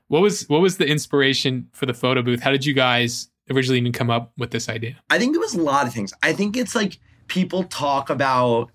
What 0.09 0.21
was 0.21 0.47
what 0.51 0.61
was 0.61 0.77
the 0.77 0.87
inspiration 0.87 1.69
for 1.73 1.87
the 1.87 1.95
photo 1.95 2.21
booth? 2.21 2.41
How 2.41 2.51
did 2.51 2.67
you 2.67 2.75
guys 2.75 3.31
originally 3.51 3.79
even 3.79 3.93
come 3.93 4.11
up 4.11 4.33
with 4.37 4.51
this 4.51 4.69
idea? 4.69 4.97
I 5.09 5.19
think 5.19 5.35
it 5.35 5.39
was 5.39 5.55
a 5.55 5.63
lot 5.63 5.87
of 5.87 5.95
things. 5.95 6.13
I 6.23 6.35
think 6.35 6.57
it's 6.57 6.75
like 6.75 6.99
people 7.29 7.65
talk 7.65 8.11
about 8.11 8.71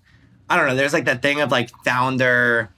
I 0.48 0.56
don't 0.56 0.66
know, 0.66 0.74
there's 0.74 0.92
like 0.92 1.04
that 1.04 1.22
thing 1.22 1.40
of 1.40 1.52
like 1.52 1.70
founder 1.84 2.70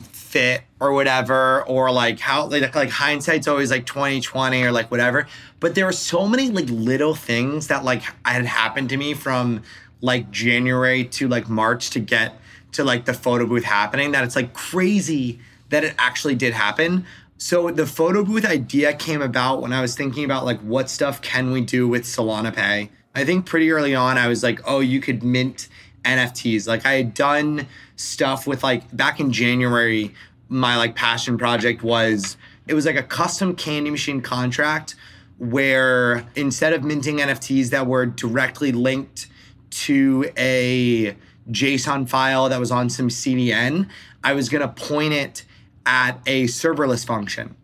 fit 0.00 0.62
or 0.80 0.92
whatever, 0.92 1.62
or 1.64 1.92
like 1.92 2.18
how 2.18 2.46
like, 2.46 2.74
like 2.74 2.90
hindsight's 2.90 3.46
always 3.46 3.70
like 3.70 3.86
2020 3.86 4.62
or 4.62 4.72
like 4.72 4.90
whatever. 4.90 5.28
But 5.60 5.76
there 5.76 5.84
were 5.84 5.92
so 5.92 6.26
many 6.26 6.50
like 6.50 6.68
little 6.68 7.14
things 7.14 7.68
that 7.68 7.84
like 7.84 8.02
had 8.24 8.44
happened 8.46 8.88
to 8.88 8.96
me 8.96 9.14
from 9.14 9.62
like 10.00 10.30
January 10.30 11.04
to 11.04 11.28
like 11.28 11.48
March 11.48 11.90
to 11.90 12.00
get 12.00 12.36
to 12.72 12.84
like 12.84 13.04
the 13.04 13.14
photo 13.14 13.46
booth 13.46 13.64
happening 13.64 14.12
that 14.12 14.24
it's 14.24 14.36
like 14.36 14.54
crazy 14.54 15.38
that 15.68 15.84
it 15.84 15.94
actually 15.98 16.34
did 16.34 16.52
happen. 16.52 17.04
So 17.38 17.70
the 17.70 17.86
photo 17.86 18.24
booth 18.24 18.44
idea 18.44 18.92
came 18.92 19.20
about 19.20 19.62
when 19.62 19.72
I 19.72 19.80
was 19.80 19.96
thinking 19.96 20.24
about 20.24 20.44
like 20.44 20.60
what 20.60 20.88
stuff 20.88 21.20
can 21.22 21.50
we 21.50 21.60
do 21.60 21.88
with 21.88 22.04
Solana 22.04 22.54
Pay 22.54 22.90
I 23.14 23.24
think 23.24 23.46
pretty 23.46 23.70
early 23.70 23.94
on, 23.94 24.18
I 24.18 24.28
was 24.28 24.42
like, 24.42 24.60
oh, 24.64 24.80
you 24.80 25.00
could 25.00 25.22
mint 25.22 25.68
NFTs. 26.04 26.66
Like 26.66 26.86
I 26.86 26.94
had 26.94 27.14
done 27.14 27.66
stuff 27.96 28.46
with 28.46 28.62
like 28.62 28.94
back 28.96 29.20
in 29.20 29.32
January, 29.32 30.14
my 30.48 30.76
like 30.76 30.96
passion 30.96 31.38
project 31.38 31.82
was 31.82 32.36
it 32.68 32.74
was 32.74 32.86
like 32.86 32.96
a 32.96 33.02
custom 33.02 33.54
candy 33.54 33.90
machine 33.90 34.20
contract 34.20 34.94
where 35.38 36.24
instead 36.36 36.72
of 36.72 36.84
minting 36.84 37.18
NFTs 37.18 37.70
that 37.70 37.86
were 37.86 38.06
directly 38.06 38.72
linked 38.72 39.26
to 39.70 40.30
a 40.36 41.16
JSON 41.50 42.08
file 42.08 42.48
that 42.48 42.60
was 42.60 42.70
on 42.70 42.88
some 42.88 43.08
CDN, 43.08 43.88
I 44.22 44.32
was 44.34 44.48
going 44.48 44.62
to 44.62 44.68
point 44.68 45.12
it 45.12 45.44
at 45.84 46.20
a 46.26 46.44
serverless 46.44 47.04
function. 47.04 47.56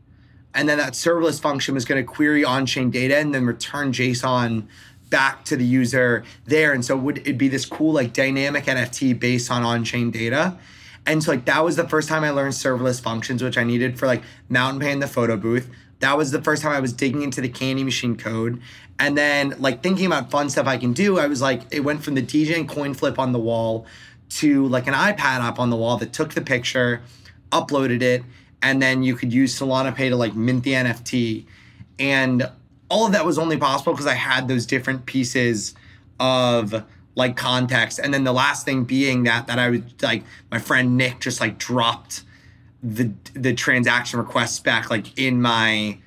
And 0.55 0.69
then 0.69 0.79
that 0.79 0.95
serverless 0.95 1.41
function 1.41 1.75
was 1.75 1.85
going 1.85 2.05
to 2.05 2.11
query 2.11 2.45
on 2.45 2.67
chain 2.67 2.91
data 2.91 3.17
and 3.17 3.35
then 3.35 3.47
return 3.47 3.93
JSON 3.93 4.67
back 5.11 5.45
to 5.47 5.57
the 5.57 5.65
user 5.65 6.25
there. 6.45 6.73
And 6.73 6.85
so 6.85 6.97
it 6.97 7.01
would 7.01 7.27
it 7.27 7.39
be 7.39 7.49
this 7.49 7.65
cool 7.65 7.93
like 7.93 8.13
dynamic 8.13 8.65
NFT 8.65 9.19
based 9.19 9.51
on 9.51 9.63
on-chain 9.63 10.11
data? 10.11 10.59
And 11.07 11.23
so 11.23 11.33
like 11.33 11.45
that 11.47 11.65
was 11.65 11.77
the 11.77 11.89
first 11.89 12.09
time 12.09 12.25
I 12.25 12.31
learned 12.31 12.55
serverless 12.55 13.01
functions, 13.01 13.43
which 13.43 13.57
I 13.57 13.65
needed 13.65 13.99
for 13.99 14.07
like 14.07 14.23
Mountain 14.49 14.81
Pay 14.81 14.93
in 14.93 15.01
the 15.01 15.07
photo 15.07 15.37
booth. 15.37 15.71
That 16.01 16.17
was 16.17 16.31
the 16.31 16.43
first 16.43 16.63
time 16.63 16.73
I 16.73 16.81
was 16.81 16.93
digging 16.93 17.23
into 17.23 17.41
the 17.41 17.49
candy 17.49 17.85
machine 17.85 18.17
code. 18.17 18.61
And 18.99 19.17
then 19.17 19.55
like 19.59 19.83
thinking 19.83 20.07
about 20.07 20.31
fun 20.31 20.51
stuff 20.51 20.67
I 20.67 20.77
can 20.77 20.93
do, 20.93 21.19
I 21.19 21.27
was 21.27 21.41
like, 21.41 21.63
it 21.71 21.81
went 21.81 22.03
from 22.03 22.15
the 22.15 22.23
Degen 22.23 22.67
coin 22.67 22.95
flip 22.95 23.19
on 23.19 23.33
the 23.33 23.39
wall 23.39 23.87
to 24.31 24.67
like 24.69 24.87
an 24.87 24.95
iPad 24.95 25.41
app 25.41 25.59
on 25.59 25.71
the 25.71 25.77
wall 25.77 25.97
that 25.99 26.13
took 26.13 26.35
the 26.35 26.41
picture, 26.41 27.01
uploaded 27.51 28.03
it, 28.03 28.23
and 28.63 28.83
then 28.83 29.03
you 29.03 29.15
could 29.15 29.33
use 29.33 29.59
Solana 29.59 29.95
Pay 29.95 30.09
to 30.09 30.17
like 30.17 30.35
mint 30.35 30.65
the 30.65 30.73
NFT. 30.73 31.47
And 31.99 32.51
all 32.91 33.07
of 33.07 33.13
that 33.13 33.25
was 33.25 33.39
only 33.39 33.57
possible 33.57 33.93
because 33.93 34.07
I 34.07 34.15
had 34.15 34.49
those 34.49 34.67
different 34.67 35.07
pieces 35.07 35.75
of 36.19 36.85
like 37.15 37.37
context. 37.37 37.99
And 37.99 38.13
then 38.13 38.25
the 38.25 38.33
last 38.33 38.65
thing 38.65 38.85
being 38.85 39.25
that 39.25 39.47
that 39.47 39.59
I 39.59 39.71
was 39.71 39.83
like 40.03 40.23
my 40.51 40.59
friend 40.59 40.97
Nick 40.97 41.21
just 41.21 41.41
like 41.41 41.59
dropped 41.59 42.23
the 42.83 43.13
the 43.35 43.55
transaction 43.55 44.19
requests 44.19 44.61
back 44.61 44.91
like 44.91 45.19
in 45.19 45.41
my 45.43 45.99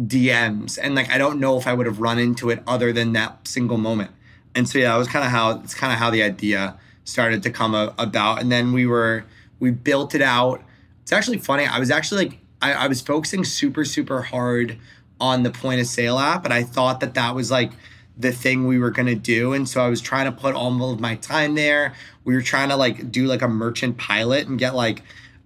DMs. 0.00 0.78
And 0.80 0.94
like 0.94 1.10
I 1.10 1.18
don't 1.18 1.40
know 1.40 1.58
if 1.58 1.66
I 1.66 1.74
would 1.74 1.86
have 1.86 2.00
run 2.00 2.18
into 2.18 2.50
it 2.50 2.62
other 2.66 2.92
than 2.92 3.12
that 3.12 3.46
single 3.46 3.78
moment. 3.78 4.10
And 4.54 4.68
so 4.68 4.78
yeah, 4.78 4.92
that 4.92 4.96
was 4.96 5.08
kind 5.08 5.24
of 5.24 5.30
how 5.30 5.60
it's 5.60 5.74
kind 5.74 5.92
of 5.92 5.98
how 5.98 6.10
the 6.10 6.22
idea 6.22 6.78
started 7.04 7.42
to 7.42 7.50
come 7.50 7.74
a, 7.74 7.94
about. 7.98 8.40
And 8.40 8.50
then 8.50 8.72
we 8.72 8.86
were 8.86 9.24
we 9.60 9.70
built 9.70 10.14
it 10.14 10.22
out. 10.22 10.62
It's 11.02 11.12
actually 11.12 11.38
funny. 11.38 11.66
I 11.66 11.78
was 11.78 11.90
actually 11.90 12.26
like 12.26 12.38
I, 12.62 12.72
I 12.72 12.86
was 12.86 13.00
focusing 13.00 13.44
super 13.44 13.84
super 13.84 14.22
hard 14.22 14.78
on 15.20 15.42
the 15.42 15.50
point 15.50 15.80
of 15.80 15.86
sale 15.86 16.18
app. 16.18 16.44
And 16.44 16.52
I 16.52 16.62
thought 16.62 17.00
that 17.00 17.14
that 17.14 17.34
was 17.34 17.50
like 17.50 17.72
the 18.16 18.32
thing 18.32 18.66
we 18.66 18.78
were 18.78 18.90
going 18.90 19.06
to 19.06 19.14
do. 19.14 19.52
And 19.52 19.68
so 19.68 19.84
I 19.84 19.88
was 19.88 20.00
trying 20.00 20.26
to 20.26 20.32
put 20.32 20.54
all 20.54 20.92
of 20.92 21.00
my 21.00 21.16
time 21.16 21.54
there. 21.54 21.94
We 22.24 22.34
were 22.34 22.42
trying 22.42 22.68
to 22.68 22.76
like 22.76 23.10
do 23.10 23.26
like 23.26 23.42
a 23.42 23.48
merchant 23.48 23.96
pilot 23.98 24.46
and 24.46 24.58
get 24.58 24.74
like 24.74 25.02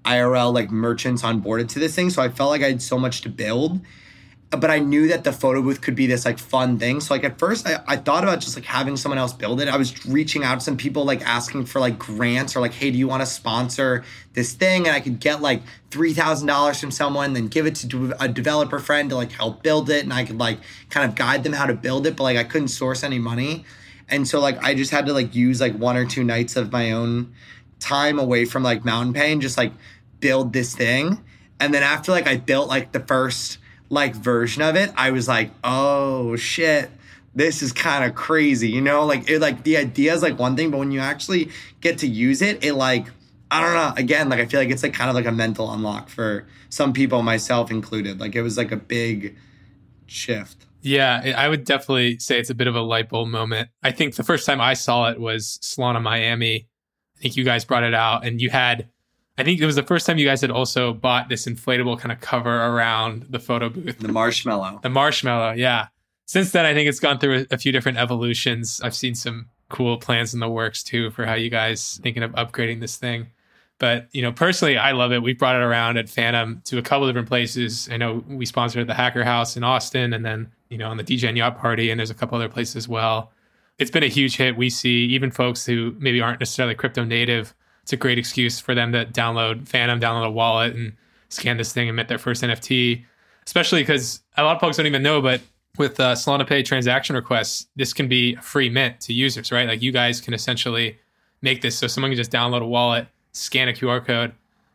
IRL 0.09 0.53
like 0.53 0.71
merchants 0.71 1.23
onboarded 1.23 1.69
to 1.69 1.79
this 1.79 1.95
thing. 1.95 2.11
So 2.11 2.23
I 2.23 2.29
felt 2.29 2.51
like 2.51 2.63
I 2.63 2.69
had 2.69 2.83
so 2.83 2.99
much 2.99 3.21
to 3.23 3.29
build 3.29 3.81
but 4.51 4.71
I 4.71 4.79
knew 4.79 5.09
that 5.09 5.25
the 5.25 5.33
photo 5.33 5.61
booth 5.61 5.83
could 5.83 5.95
be 5.95 6.07
this 6.07 6.25
like 6.25 6.39
fun 6.39 6.79
thing. 6.79 7.01
So 7.01 7.13
like 7.13 7.25
at 7.25 7.39
first 7.39 7.67
I, 7.67 7.83
I 7.87 7.97
thought 7.97 8.23
about 8.23 8.41
just 8.41 8.57
like 8.57 8.65
having 8.65 8.97
someone 8.97 9.19
else 9.19 9.35
build 9.35 9.61
it. 9.61 9.69
I 9.69 9.77
was 9.77 10.07
reaching 10.07 10.43
out 10.43 10.55
to 10.55 10.61
some 10.61 10.79
people 10.79 11.05
like 11.05 11.21
asking 11.23 11.67
for 11.67 11.81
like 11.81 11.99
grants 11.99 12.57
or 12.57 12.61
like, 12.61 12.73
hey, 12.73 12.91
do 12.91 12.97
you 12.97 13.07
want 13.07 13.21
to 13.21 13.27
sponsor 13.27 14.05
this 14.33 14.55
thing? 14.55 14.87
And 14.87 14.97
I 14.97 15.01
could 15.01 15.21
get 15.21 15.43
like 15.43 15.63
three 15.91 16.15
thousand 16.15 16.47
dollars 16.47 16.81
from 16.81 16.91
someone, 16.91 17.35
then 17.35 17.49
give 17.49 17.67
it 17.67 17.75
to 17.77 18.15
a 18.19 18.27
developer 18.27 18.79
friend 18.79 19.11
to 19.11 19.17
like 19.17 19.33
help 19.33 19.63
build 19.63 19.91
it. 19.91 20.05
And 20.05 20.15
I 20.15 20.25
could 20.25 20.39
like 20.39 20.61
kind 20.89 21.09
of 21.09 21.15
guide 21.15 21.45
them 21.45 21.53
how 21.53 21.67
to 21.67 21.75
build 21.75 22.07
it, 22.07 22.17
but 22.17 22.23
like 22.23 22.39
I 22.39 22.45
couldn't 22.45 22.69
source 22.69 23.05
any 23.05 23.19
money. 23.19 23.67
And 24.09 24.27
so 24.27 24.41
like 24.41 24.63
I 24.63 24.75
just 24.75 24.91
had 24.91 25.05
to 25.07 25.13
like 25.13 25.35
use 25.35 25.61
like 25.61 25.77
one 25.77 25.99
or 25.99 26.07
two 26.07 26.25
nights 26.25 26.57
of 26.57 26.73
my 26.73 26.93
own 26.93 27.35
time 27.81 28.19
away 28.19 28.47
from 28.47 28.63
like 28.63 28.83
Mountain 28.83 29.13
Pay 29.13 29.33
and 29.33 29.43
just 29.43 29.59
like 29.59 29.73
build 30.21 30.53
this 30.53 30.75
thing. 30.75 31.23
And 31.61 31.75
then 31.75 31.83
after 31.83 32.13
like 32.13 32.27
I 32.27 32.37
built 32.37 32.69
like 32.69 32.93
the 32.93 33.01
first 33.01 33.59
like 33.89 34.15
version 34.15 34.63
of 34.63 34.77
it, 34.77 34.93
I 34.97 35.11
was 35.11 35.29
like, 35.29 35.51
oh 35.65 36.37
shit, 36.37 36.91
this 37.35 37.63
is 37.63 37.73
kind 37.73 38.05
of 38.05 38.15
crazy, 38.15 38.69
you 38.71 38.81
know? 38.81 39.05
Like 39.05 39.29
it 39.29 39.41
like 39.41 39.65
the 39.65 39.77
idea 39.77 40.15
is 40.15 40.23
like 40.23 40.39
one 40.39 40.57
thing, 40.57 40.71
but 40.71 40.79
when 40.79 40.91
you 40.91 41.01
actually 41.01 41.51
get 41.81 41.99
to 41.99 42.07
use 42.07 42.43
it, 42.43 42.65
it 42.65 42.75
like 42.75 43.07
I 43.51 43.63
don't 43.63 43.75
know. 43.75 43.95
Again, 43.97 44.29
like 44.29 44.41
I 44.41 44.47
feel 44.47 44.61
like 44.61 44.71
it's 44.71 44.83
like 44.83 44.93
kind 44.93 45.09
of 45.09 45.17
like 45.17 45.27
a 45.27 45.33
mental 45.33 45.73
unlock 45.73 46.09
for 46.09 46.47
some 46.69 46.93
people, 46.93 47.23
myself 47.23 47.71
included. 47.71 48.21
Like 48.21 48.35
it 48.35 48.43
was 48.43 48.59
like 48.59 48.73
a 48.73 48.77
big 48.77 49.37
shift. 50.07 50.67
Yeah, 50.81 51.35
I 51.37 51.49
would 51.49 51.65
definitely 51.65 52.19
say 52.19 52.39
it's 52.39 52.51
a 52.51 52.55
bit 52.55 52.67
of 52.67 52.77
a 52.77 52.81
light 52.81 53.09
bulb 53.09 53.29
moment. 53.29 53.71
I 53.83 53.91
think 53.91 54.15
the 54.15 54.23
first 54.23 54.47
time 54.47 54.61
I 54.61 54.75
saw 54.75 55.11
it 55.11 55.19
was 55.19 55.59
Solana 55.63 56.01
Miami. 56.01 56.69
I 57.17 57.21
think 57.21 57.37
you 57.37 57.45
guys 57.45 57.65
brought 57.65 57.83
it 57.83 57.95
out 57.95 58.25
and 58.25 58.41
you 58.41 58.51
had 58.51 58.89
I 59.39 59.45
think 59.45 59.61
it 59.61 59.67
was 59.67 59.77
the 59.77 59.85
first 59.85 60.05
time 60.05 60.19
you 60.19 60.27
guys 60.27 60.41
had 60.41 60.51
also 60.51 60.93
bought 60.93 61.29
this 61.29 61.47
inflatable 61.47 61.99
kind 62.01 62.11
of 62.11 62.21
cover 62.21 62.55
around 62.55 63.27
the 63.31 63.39
photo 63.39 63.69
booth. 63.69 63.99
The 63.99 64.09
marshmallow. 64.09 64.81
The 64.83 64.91
marshmallow, 64.91 65.53
yeah. 65.53 65.87
Since 66.27 66.51
then, 66.51 66.67
I 66.67 66.75
think 66.75 66.89
it's 66.89 66.99
gone 66.99 67.19
through 67.19 67.47
a, 67.51 67.57
few 67.57 67.71
different 67.71 67.99
evolutions. 67.99 68.81
I've 68.83 68.97
seen 68.97 69.15
some 69.15 69.47
cool 69.69 69.97
plans 69.97 70.35
in 70.35 70.41
the 70.41 70.49
works 70.49 70.83
too 70.83 71.11
for 71.13 71.25
how 71.25 71.35
you 71.35 71.51
guys 71.51 72.01
thinking 72.03 72.23
of 72.25 72.33
upgrading 72.33 72.81
this 72.81 72.97
thing. 72.97 73.29
But 73.79 74.09
you 74.11 74.23
know, 74.23 74.33
personally, 74.33 74.77
I 74.77 74.91
love 74.91 75.13
it. 75.13 75.23
We 75.23 75.35
brought 75.35 75.55
it 75.55 75.63
around 75.63 75.99
at 75.99 76.09
Phantom 76.09 76.61
to 76.65 76.79
a 76.79 76.83
couple 76.83 77.07
different 77.07 77.29
places. 77.29 77.89
I 77.93 77.97
know 77.97 78.25
we 78.29 78.45
sponsored 78.45 78.89
the 78.89 78.95
Hacker 78.95 79.23
House 79.23 79.57
in 79.57 79.63
Austin, 79.63 80.13
and 80.13 80.25
then 80.25 80.51
you 80.69 80.79
know 80.79 80.91
on 80.91 80.97
the 80.97 81.05
Degen 81.05 81.37
Yacht 81.37 81.59
Party, 81.59 81.91
and 81.91 82.01
there's 82.01 82.11
a 82.11 82.15
couple 82.15 82.37
other 82.37 82.49
places 82.49 82.75
as 82.75 82.89
well. 82.89 83.31
It's 83.79 83.91
been 83.91 84.03
a 84.03 84.09
huge 84.09 84.37
hit. 84.37 84.57
We 84.57 84.69
see 84.69 85.05
even 85.07 85.31
folks 85.31 85.65
who 85.65 85.95
maybe 85.99 86.21
aren't 86.21 86.41
necessarily 86.41 86.75
crypto 86.75 87.05
native. 87.05 87.55
It's 87.89 87.95
a 87.95 87.97
great 87.97 88.19
excuse 88.19 88.61
for 88.61 88.75
them 88.75 88.93
to 88.93 89.07
download 89.07 89.67
Phantom, 89.67 89.99
download 89.99 90.27
a 90.27 90.31
wallet, 90.31 90.75
and 90.75 90.93
scan 91.31 91.57
this 91.57 91.73
thing 91.73 91.89
and 91.89 91.97
mint 91.97 92.07
their 92.07 92.19
first 92.19 92.43
NFT. 92.43 93.03
Especially 93.47 93.81
because 93.81 94.21
a 94.37 94.43
lot 94.43 94.57
of 94.57 94.61
folks 94.61 94.77
don't 94.77 94.85
even 94.85 95.03
know, 95.03 95.23
but 95.23 95.41
with 95.79 95.99
uh, 95.99 96.15
Solana 96.15 96.47
Pay 96.47 96.63
transaction 96.63 97.17
requests, 97.17 97.67
this 97.77 97.95
can 97.95 98.07
be 98.07 98.35
a 98.35 98.43
free 98.43 98.69
mint 98.69 99.01
to 99.01 99.15
users, 99.15 99.51
right? 99.51 99.67
Like 99.67 99.81
you 99.81 99.91
guys 99.91 100.21
can 100.21 100.35
essentially 100.35 100.99
make 101.41 101.63
this 101.63 101.79
so 101.79 101.87
someone 101.87 102.11
can 102.11 102.19
just 102.19 102.31
download 102.31 102.61
a 102.61 102.67
wallet 102.67 103.09
scan 103.33 103.69
a 103.69 103.73
QR 103.73 104.05
code, 104.05 104.33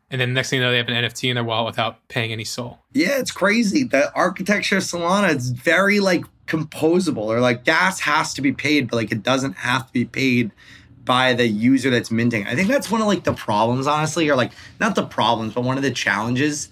and 0.10 0.20
then 0.20 0.34
next 0.34 0.50
thing 0.50 0.58
you 0.58 0.66
know, 0.66 0.72
they 0.72 0.78
have 0.78 0.88
an 0.88 0.96
NFT 0.96 1.30
in 1.30 1.36
their 1.36 1.44
wallet 1.44 1.68
without 1.68 2.08
paying 2.08 2.32
any 2.32 2.46
SOL. 2.46 2.80
Yeah, 2.94 3.20
it's 3.20 3.32
crazy. 3.32 3.84
The 3.84 4.12
architecture 4.16 4.78
of 4.78 4.84
Solana 4.84 5.36
is 5.36 5.52
very 5.52 6.00
like 6.00 6.26
composable, 6.48 7.26
or 7.26 7.40
like 7.42 7.64
gas 7.64 8.00
has 8.00 8.34
to 8.34 8.42
be 8.42 8.54
paid, 8.54 8.90
but 8.90 8.96
like 8.96 9.12
it 9.12 9.22
doesn't 9.22 9.54
have 9.54 9.86
to 9.86 9.94
be 9.94 10.06
paid 10.06 10.52
by 11.06 11.34
the 11.34 11.48
user 11.48 11.90
that's 11.90 12.12
minting. 12.12 12.48
I 12.48 12.56
think 12.56 12.68
that's 12.68 12.90
one 12.90 13.02
of 13.02 13.08
like 13.08 13.24
the 13.24 13.34
problems, 13.34 13.88
honestly, 13.88 14.30
or 14.30 14.36
like 14.36 14.52
not 14.80 14.96
the 14.96 15.06
problems, 15.06 15.54
but 15.54 15.64
one 15.64 15.78
of 15.78 15.84
the 15.84 15.92
challenges 15.92 16.70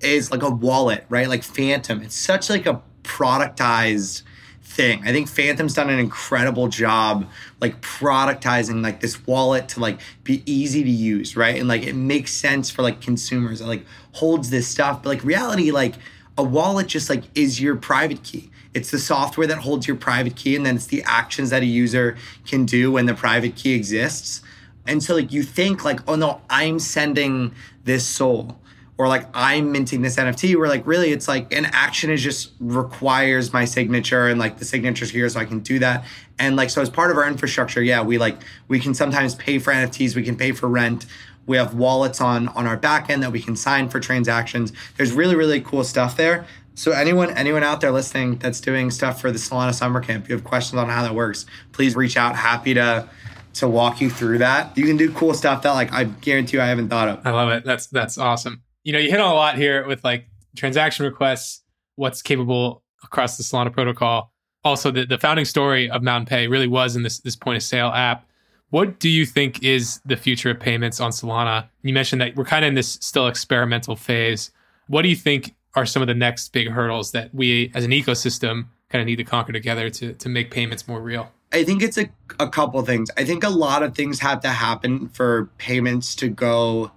is 0.00 0.30
like 0.30 0.42
a 0.42 0.50
wallet, 0.50 1.04
right? 1.08 1.28
Like 1.28 1.42
Phantom. 1.42 2.02
It's 2.02 2.16
such 2.16 2.50
like 2.50 2.66
a 2.66 2.82
productized 3.02 4.22
thing. 4.62 5.02
I 5.04 5.12
think 5.12 5.28
Phantom's 5.28 5.74
done 5.74 5.90
an 5.90 5.98
incredible 5.98 6.68
job 6.68 7.28
like 7.60 7.80
productizing 7.80 8.82
like 8.82 9.00
this 9.00 9.26
wallet 9.26 9.68
to 9.70 9.80
like 9.80 10.00
be 10.24 10.42
easy 10.46 10.82
to 10.82 10.90
use, 10.90 11.36
right? 11.36 11.58
And 11.58 11.68
like 11.68 11.82
it 11.82 11.94
makes 11.94 12.32
sense 12.32 12.70
for 12.70 12.82
like 12.82 13.00
consumers. 13.00 13.60
It 13.60 13.66
like 13.66 13.84
holds 14.12 14.50
this 14.50 14.68
stuff. 14.68 15.02
But 15.02 15.10
like 15.10 15.24
reality, 15.24 15.70
like 15.70 15.94
a 16.38 16.42
wallet 16.42 16.86
just 16.86 17.10
like 17.10 17.24
is 17.34 17.60
your 17.60 17.76
private 17.76 18.22
key. 18.22 18.50
It's 18.72 18.90
the 18.90 18.98
software 18.98 19.46
that 19.46 19.58
holds 19.58 19.86
your 19.88 19.96
private 19.96 20.36
key, 20.36 20.54
and 20.54 20.64
then 20.64 20.76
it's 20.76 20.86
the 20.86 21.02
actions 21.04 21.50
that 21.50 21.62
a 21.62 21.66
user 21.66 22.16
can 22.46 22.64
do 22.64 22.92
when 22.92 23.06
the 23.06 23.14
private 23.14 23.56
key 23.56 23.74
exists. 23.74 24.42
And 24.86 25.02
so 25.02 25.14
like 25.14 25.32
you 25.32 25.42
think 25.42 25.84
like, 25.84 26.00
oh 26.08 26.16
no, 26.16 26.40
I'm 26.48 26.78
sending 26.78 27.54
this 27.84 28.06
SOL, 28.06 28.60
or 28.98 29.08
like 29.08 29.26
I'm 29.34 29.72
minting 29.72 30.02
this 30.02 30.16
NFT, 30.16 30.56
where 30.56 30.68
like 30.68 30.86
really 30.86 31.10
it's 31.10 31.26
like 31.26 31.52
an 31.54 31.66
action 31.66 32.10
is 32.10 32.22
just 32.22 32.52
requires 32.60 33.52
my 33.52 33.64
signature 33.64 34.28
and 34.28 34.38
like 34.38 34.58
the 34.58 34.64
signature's 34.64 35.10
here 35.10 35.28
so 35.28 35.40
I 35.40 35.44
can 35.44 35.60
do 35.60 35.78
that. 35.78 36.04
And 36.38 36.56
like 36.56 36.70
so 36.70 36.82
as 36.82 36.90
part 36.90 37.10
of 37.10 37.16
our 37.16 37.26
infrastructure, 37.26 37.82
yeah, 37.82 38.02
we 38.02 38.18
like 38.18 38.38
we 38.68 38.78
can 38.78 38.94
sometimes 38.94 39.34
pay 39.34 39.58
for 39.58 39.72
NFTs, 39.72 40.14
we 40.14 40.22
can 40.22 40.36
pay 40.36 40.52
for 40.52 40.68
rent. 40.68 41.06
We 41.46 41.56
have 41.56 41.74
wallets 41.74 42.20
on 42.20 42.48
on 42.48 42.66
our 42.66 42.76
backend 42.76 43.20
that 43.20 43.32
we 43.32 43.40
can 43.40 43.56
sign 43.56 43.88
for 43.88 44.00
transactions. 44.00 44.72
There's 44.96 45.12
really, 45.12 45.34
really 45.34 45.60
cool 45.60 45.82
stuff 45.82 46.16
there. 46.16 46.46
So 46.80 46.92
anyone 46.92 47.30
anyone 47.36 47.62
out 47.62 47.80
there 47.80 47.92
listening 47.92 48.36
that's 48.38 48.60
doing 48.60 48.90
stuff 48.90 49.20
for 49.20 49.30
the 49.30 49.38
Solana 49.38 49.74
summer 49.74 50.00
camp, 50.00 50.28
you 50.28 50.34
have 50.34 50.44
questions 50.44 50.78
on 50.78 50.88
how 50.88 51.02
that 51.02 51.14
works, 51.14 51.46
please 51.72 51.94
reach 51.94 52.16
out. 52.16 52.36
Happy 52.36 52.74
to 52.74 53.08
to 53.54 53.68
walk 53.68 54.00
you 54.00 54.08
through 54.08 54.38
that. 54.38 54.76
You 54.78 54.84
can 54.84 54.96
do 54.96 55.12
cool 55.12 55.34
stuff 55.34 55.62
that 55.62 55.72
like 55.72 55.92
I 55.92 56.04
guarantee 56.04 56.56
you 56.56 56.62
I 56.62 56.66
haven't 56.66 56.88
thought 56.88 57.08
of. 57.08 57.26
I 57.26 57.30
love 57.30 57.50
it. 57.50 57.64
That's 57.64 57.86
that's 57.86 58.18
awesome 58.18 58.62
you 58.84 58.92
know, 58.92 58.98
you 58.98 59.10
hit 59.10 59.20
on 59.20 59.30
a 59.30 59.34
lot 59.34 59.56
here 59.56 59.86
with 59.86 60.02
like 60.04 60.26
transaction 60.56 61.04
requests, 61.04 61.62
what's 61.96 62.22
capable 62.22 62.82
across 63.04 63.36
the 63.36 63.42
Solana 63.42 63.72
protocol. 63.72 64.32
Also, 64.64 64.90
the, 64.90 65.06
the 65.06 65.18
founding 65.18 65.44
story 65.44 65.90
of 65.90 66.02
Mountain 66.02 66.26
Pay 66.26 66.46
really 66.48 66.66
was 66.66 66.96
in 66.96 67.02
this 67.02 67.20
this 67.20 67.36
point 67.36 67.56
of 67.56 67.62
sale 67.62 67.88
app. 67.88 68.26
What 68.70 69.00
do 69.00 69.08
you 69.08 69.26
think 69.26 69.62
is 69.62 70.00
the 70.04 70.16
future 70.16 70.50
of 70.50 70.60
payments 70.60 71.00
on 71.00 71.10
Solana? 71.10 71.68
You 71.82 71.92
mentioned 71.92 72.20
that 72.20 72.36
we're 72.36 72.44
kind 72.44 72.64
of 72.64 72.68
in 72.68 72.74
this 72.74 72.98
still 73.00 73.26
experimental 73.26 73.96
phase. 73.96 74.50
What 74.86 75.02
do 75.02 75.08
you 75.08 75.16
think 75.16 75.54
are 75.74 75.86
some 75.86 76.02
of 76.02 76.08
the 76.08 76.14
next 76.14 76.52
big 76.52 76.68
hurdles 76.68 77.12
that 77.12 77.34
we 77.34 77.70
as 77.74 77.84
an 77.84 77.90
ecosystem 77.90 78.66
kind 78.88 79.00
of 79.00 79.06
need 79.06 79.16
to 79.16 79.24
conquer 79.24 79.52
together 79.52 79.88
to, 79.88 80.14
to 80.14 80.28
make 80.28 80.50
payments 80.50 80.88
more 80.88 81.00
real? 81.00 81.30
I 81.52 81.64
think 81.64 81.82
it's 81.82 81.98
a, 81.98 82.08
a 82.38 82.48
couple 82.48 82.80
things. 82.82 83.10
I 83.16 83.24
think 83.24 83.44
a 83.44 83.50
lot 83.50 83.82
of 83.82 83.94
things 83.94 84.20
have 84.20 84.40
to 84.42 84.48
happen 84.48 85.08
for 85.08 85.46
payments 85.58 86.14
to 86.16 86.28
go 86.28 86.92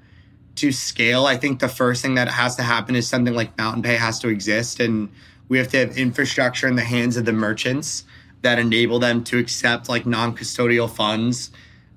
to 0.56 0.72
scale, 0.72 1.26
I 1.26 1.38
think 1.38 1.60
the 1.60 1.68
first 1.68 2.02
thing 2.02 2.16
that 2.16 2.28
has 2.28 2.56
to 2.58 2.64
happen 2.64 2.96
is 2.96 3.08
something 3.08 3.34
like 3.34 3.58
Mountain 3.58 3.84
Pay 3.84 3.96
has 3.96 4.20
to 4.20 4.28
exist. 4.28 4.80
And 4.80 5.10
we 5.48 5.58
have 5.58 5.68
to 5.70 5.78
have 5.78 5.98
infrastructure 5.98 6.68
in 6.68 6.76
the 6.76 6.84
hands 6.84 7.18
of 7.18 7.26
the 7.26 7.34
merchants 7.34 8.04
that 8.42 8.60
enable 8.60 9.00
them 9.00 9.24
to 9.26 9.40
accept 9.40 9.90
like 9.90 10.06
non 10.06 10.36
custodial 10.36 10.90
funds 10.90 11.50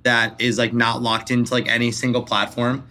that 0.04 0.40
is 0.40 0.58
like 0.58 0.72
not 0.72 1.02
locked 1.02 1.30
into 1.30 1.52
like 1.52 1.68
any 1.68 1.90
single 1.90 2.22
platform. 2.22 2.86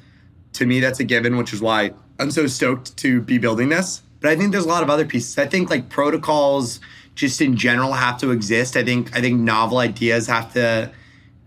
To 0.53 0.65
me, 0.65 0.79
that's 0.79 0.99
a 0.99 1.03
given, 1.03 1.37
which 1.37 1.53
is 1.53 1.61
why 1.61 1.91
I'm 2.19 2.31
so 2.31 2.47
stoked 2.47 2.95
to 2.97 3.21
be 3.21 3.37
building 3.37 3.69
this. 3.69 4.01
But 4.19 4.31
I 4.31 4.35
think 4.35 4.51
there's 4.51 4.65
a 4.65 4.69
lot 4.69 4.83
of 4.83 4.89
other 4.89 5.05
pieces. 5.05 5.37
I 5.37 5.45
think 5.45 5.69
like 5.69 5.89
protocols 5.89 6.79
just 7.13 7.41
in 7.41 7.55
general 7.55 7.93
have 7.93 8.17
to 8.19 8.31
exist. 8.31 8.75
I 8.75 8.83
think 8.83 9.15
I 9.15 9.21
think 9.21 9.39
novel 9.39 9.77
ideas 9.77 10.27
have 10.27 10.53
to 10.53 10.91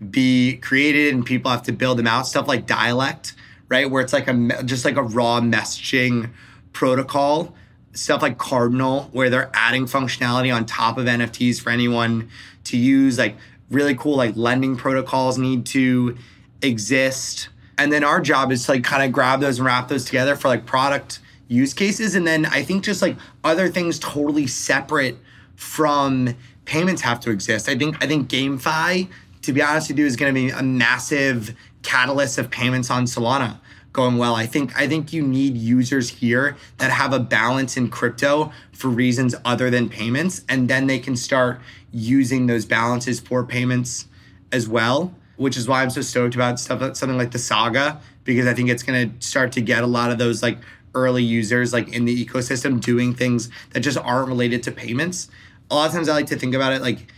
be 0.09 0.57
created 0.57 1.13
and 1.13 1.25
people 1.25 1.51
have 1.51 1.63
to 1.63 1.71
build 1.71 1.97
them 1.97 2.07
out. 2.07 2.27
Stuff 2.27 2.47
like 2.47 2.65
dialect 2.65 3.33
right? 3.69 3.89
Where 3.89 4.01
it's 4.01 4.11
like 4.11 4.27
a 4.27 4.63
just 4.63 4.83
like 4.83 4.97
a 4.97 5.03
raw 5.03 5.39
messaging 5.39 6.31
protocol. 6.73 7.55
Stuff 7.93 8.21
like 8.21 8.37
Cardinal, 8.37 9.03
where 9.13 9.29
they're 9.29 9.49
adding 9.53 9.85
functionality 9.85 10.53
on 10.53 10.65
top 10.65 10.97
of 10.97 11.05
NFTs 11.05 11.61
for 11.61 11.69
anyone 11.69 12.29
to 12.65 12.77
use. 12.77 13.17
Like 13.17 13.35
really 13.69 13.95
cool, 13.95 14.17
like 14.17 14.35
lending 14.35 14.75
protocols 14.75 15.37
need 15.37 15.65
to 15.67 16.17
exist. 16.61 17.49
And 17.79 17.93
then 17.93 18.03
our 18.03 18.19
job 18.19 18.51
is 18.51 18.65
to 18.65 18.73
like 18.73 18.83
kind 18.83 19.03
of 19.03 19.13
grab 19.13 19.39
those 19.39 19.57
and 19.57 19.65
wrap 19.65 19.87
those 19.87 20.03
together 20.03 20.35
for 20.35 20.49
like 20.49 20.65
product 20.65 21.19
use 21.47 21.73
cases. 21.73 22.13
And 22.13 22.27
then 22.27 22.45
I 22.45 22.61
think 22.61 22.83
just 22.83 23.01
like 23.01 23.15
other 23.43 23.69
things 23.69 23.97
totally 23.99 24.47
separate 24.47 25.17
from 25.55 26.35
payments 26.65 27.01
have 27.03 27.21
to 27.21 27.31
exist. 27.31 27.69
I 27.69 27.77
think 27.77 28.03
I 28.03 28.07
think 28.07 28.29
GameFi, 28.29 29.07
to 29.43 29.53
be 29.53 29.61
honest 29.61 29.87
with 29.87 29.97
you, 29.97 30.05
is 30.05 30.17
going 30.17 30.33
to 30.33 30.39
be 30.39 30.49
a 30.49 30.61
massive 30.61 31.55
catalyst 31.81 32.37
of 32.37 32.51
payments 32.51 32.91
on 32.91 33.05
Solana 33.05 33.59
going 33.93 34.17
well. 34.17 34.35
I 34.35 34.45
think 34.45 34.77
I 34.77 34.85
think 34.85 35.13
you 35.13 35.21
need 35.21 35.55
users 35.55 36.09
here 36.09 36.57
that 36.79 36.91
have 36.91 37.13
a 37.13 37.19
balance 37.19 37.77
in 37.77 37.89
crypto 37.89 38.51
for 38.73 38.89
reasons 38.89 39.35
other 39.45 39.69
than 39.69 39.87
payments 39.87 40.43
and 40.49 40.69
then 40.69 40.87
they 40.87 40.99
can 40.99 41.15
start 41.15 41.61
using 41.93 42.47
those 42.47 42.65
balances 42.65 43.21
for 43.21 43.45
payments 43.45 44.07
as 44.51 44.67
well, 44.67 45.13
which 45.39 45.55
is 45.55 45.69
why 45.69 45.81
I'm 45.81 45.89
so 45.89 46.01
stoked 46.01 46.35
about 46.35 46.59
stuff 46.59 46.97
something 46.97 47.17
like 47.17 47.31
the 47.31 47.39
Saga 47.39 48.01
because 48.25 48.45
I 48.45 48.53
think 48.53 48.69
it's 48.69 48.83
going 48.83 49.09
to 49.09 49.25
start 49.25 49.53
to 49.53 49.61
get 49.61 49.83
a 49.83 49.87
lot 49.87 50.11
of 50.11 50.17
those 50.17 50.43
like 50.43 50.57
early 50.93 51.23
users 51.23 51.71
like 51.71 51.87
in 51.95 52.03
the 52.03 52.25
ecosystem 52.25 52.81
doing 52.81 53.13
things 53.13 53.49
that 53.71 53.79
just 53.79 53.97
aren't 53.97 54.27
related 54.27 54.63
to 54.63 54.71
payments. 54.71 55.29
A 55.71 55.75
lot 55.75 55.87
of 55.87 55.93
times 55.93 56.09
I 56.09 56.13
like 56.13 56.25
to 56.27 56.35
think 56.35 56.55
about 56.55 56.73
it 56.73 56.81
like 56.81 57.11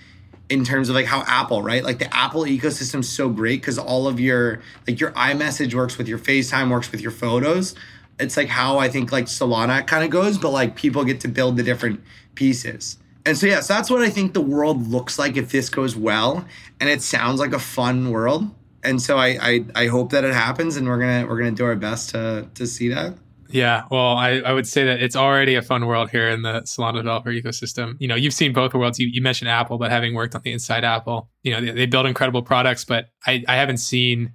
in 0.49 0.63
terms 0.63 0.87
of 0.87 0.95
like 0.95 1.07
how 1.07 1.23
Apple, 1.25 1.63
right? 1.63 1.83
Like 1.83 1.97
the 1.97 2.15
Apple 2.15 2.43
ecosystem 2.43 2.99
is 2.99 3.09
so 3.09 3.27
great 3.27 3.59
because 3.59 3.79
all 3.79 4.07
of 4.07 4.19
your 4.19 4.61
like 4.87 4.99
your 4.99 5.11
iMessage 5.13 5.73
works 5.73 5.97
with 5.97 6.07
your 6.07 6.19
FaceTime, 6.19 6.69
works 6.69 6.91
with 6.91 7.01
your 7.01 7.11
photos. 7.11 7.73
It's 8.19 8.37
like 8.37 8.49
how 8.49 8.77
I 8.77 8.87
think 8.87 9.11
like 9.11 9.25
Solana 9.25 9.87
kind 9.87 10.03
of 10.03 10.11
goes, 10.11 10.37
but 10.37 10.51
like 10.51 10.75
people 10.75 11.03
get 11.05 11.21
to 11.21 11.27
build 11.27 11.57
the 11.57 11.63
different 11.63 12.03
pieces. 12.35 12.99
And 13.25 13.37
so 13.37 13.47
yes, 13.47 13.67
that's 13.67 13.89
what 13.89 14.01
I 14.01 14.09
think 14.09 14.33
the 14.33 14.41
world 14.41 14.87
looks 14.87 15.19
like 15.19 15.37
if 15.37 15.51
this 15.51 15.69
goes 15.69 15.95
well. 15.95 16.45
And 16.79 16.89
it 16.89 17.01
sounds 17.01 17.39
like 17.39 17.53
a 17.53 17.59
fun 17.59 18.09
world. 18.09 18.49
And 18.83 19.01
so 19.01 19.17
I 19.17 19.37
I, 19.41 19.65
I 19.75 19.87
hope 19.87 20.11
that 20.11 20.23
it 20.23 20.33
happens 20.33 20.75
and 20.77 20.87
we're 20.87 20.99
gonna 20.99 21.27
we're 21.27 21.37
gonna 21.37 21.51
do 21.51 21.65
our 21.65 21.75
best 21.75 22.09
to 22.11 22.47
to 22.55 22.65
see 22.65 22.89
that. 22.89 23.15
Yeah, 23.51 23.83
well, 23.91 24.15
I, 24.15 24.39
I 24.39 24.53
would 24.53 24.67
say 24.67 24.85
that 24.85 25.01
it's 25.01 25.15
already 25.15 25.55
a 25.55 25.61
fun 25.61 25.85
world 25.85 26.09
here 26.09 26.29
in 26.29 26.41
the 26.41 26.61
Solana 26.61 26.97
developer 26.97 27.31
ecosystem. 27.31 27.95
You 27.99 28.07
know, 28.07 28.15
you've 28.15 28.33
seen 28.33 28.53
both 28.53 28.73
worlds. 28.73 28.97
You, 28.97 29.07
you 29.07 29.21
mentioned 29.21 29.49
Apple, 29.49 29.77
but 29.77 29.91
having 29.91 30.13
worked 30.13 30.35
on 30.35 30.41
the 30.41 30.53
inside 30.53 30.85
Apple, 30.85 31.29
you 31.43 31.51
know, 31.51 31.59
they, 31.59 31.71
they 31.71 31.85
build 31.85 32.05
incredible 32.05 32.41
products, 32.43 32.85
but 32.85 33.09
I, 33.27 33.43
I 33.47 33.55
haven't 33.55 33.77
seen 33.77 34.31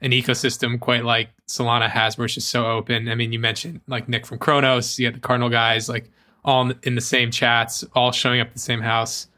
an 0.00 0.12
ecosystem 0.12 0.78
quite 0.78 1.04
like 1.04 1.30
Solana 1.48 1.88
has, 1.88 2.18
where 2.18 2.26
it's 2.26 2.34
just 2.34 2.48
so 2.48 2.66
open. 2.66 3.08
I 3.08 3.14
mean, 3.14 3.32
you 3.32 3.38
mentioned 3.38 3.80
like 3.88 4.08
Nick 4.08 4.26
from 4.26 4.38
Kronos, 4.38 4.98
you 4.98 5.06
had 5.06 5.14
the 5.14 5.20
Cardinal 5.20 5.48
guys, 5.48 5.88
like 5.88 6.10
all 6.48 6.72
in 6.82 6.94
the 6.94 7.00
same 7.02 7.30
chats, 7.30 7.84
all 7.94 8.10
showing 8.10 8.40
up 8.40 8.48
at 8.48 8.54
the 8.54 8.58
same 8.58 8.80
house 8.80 9.28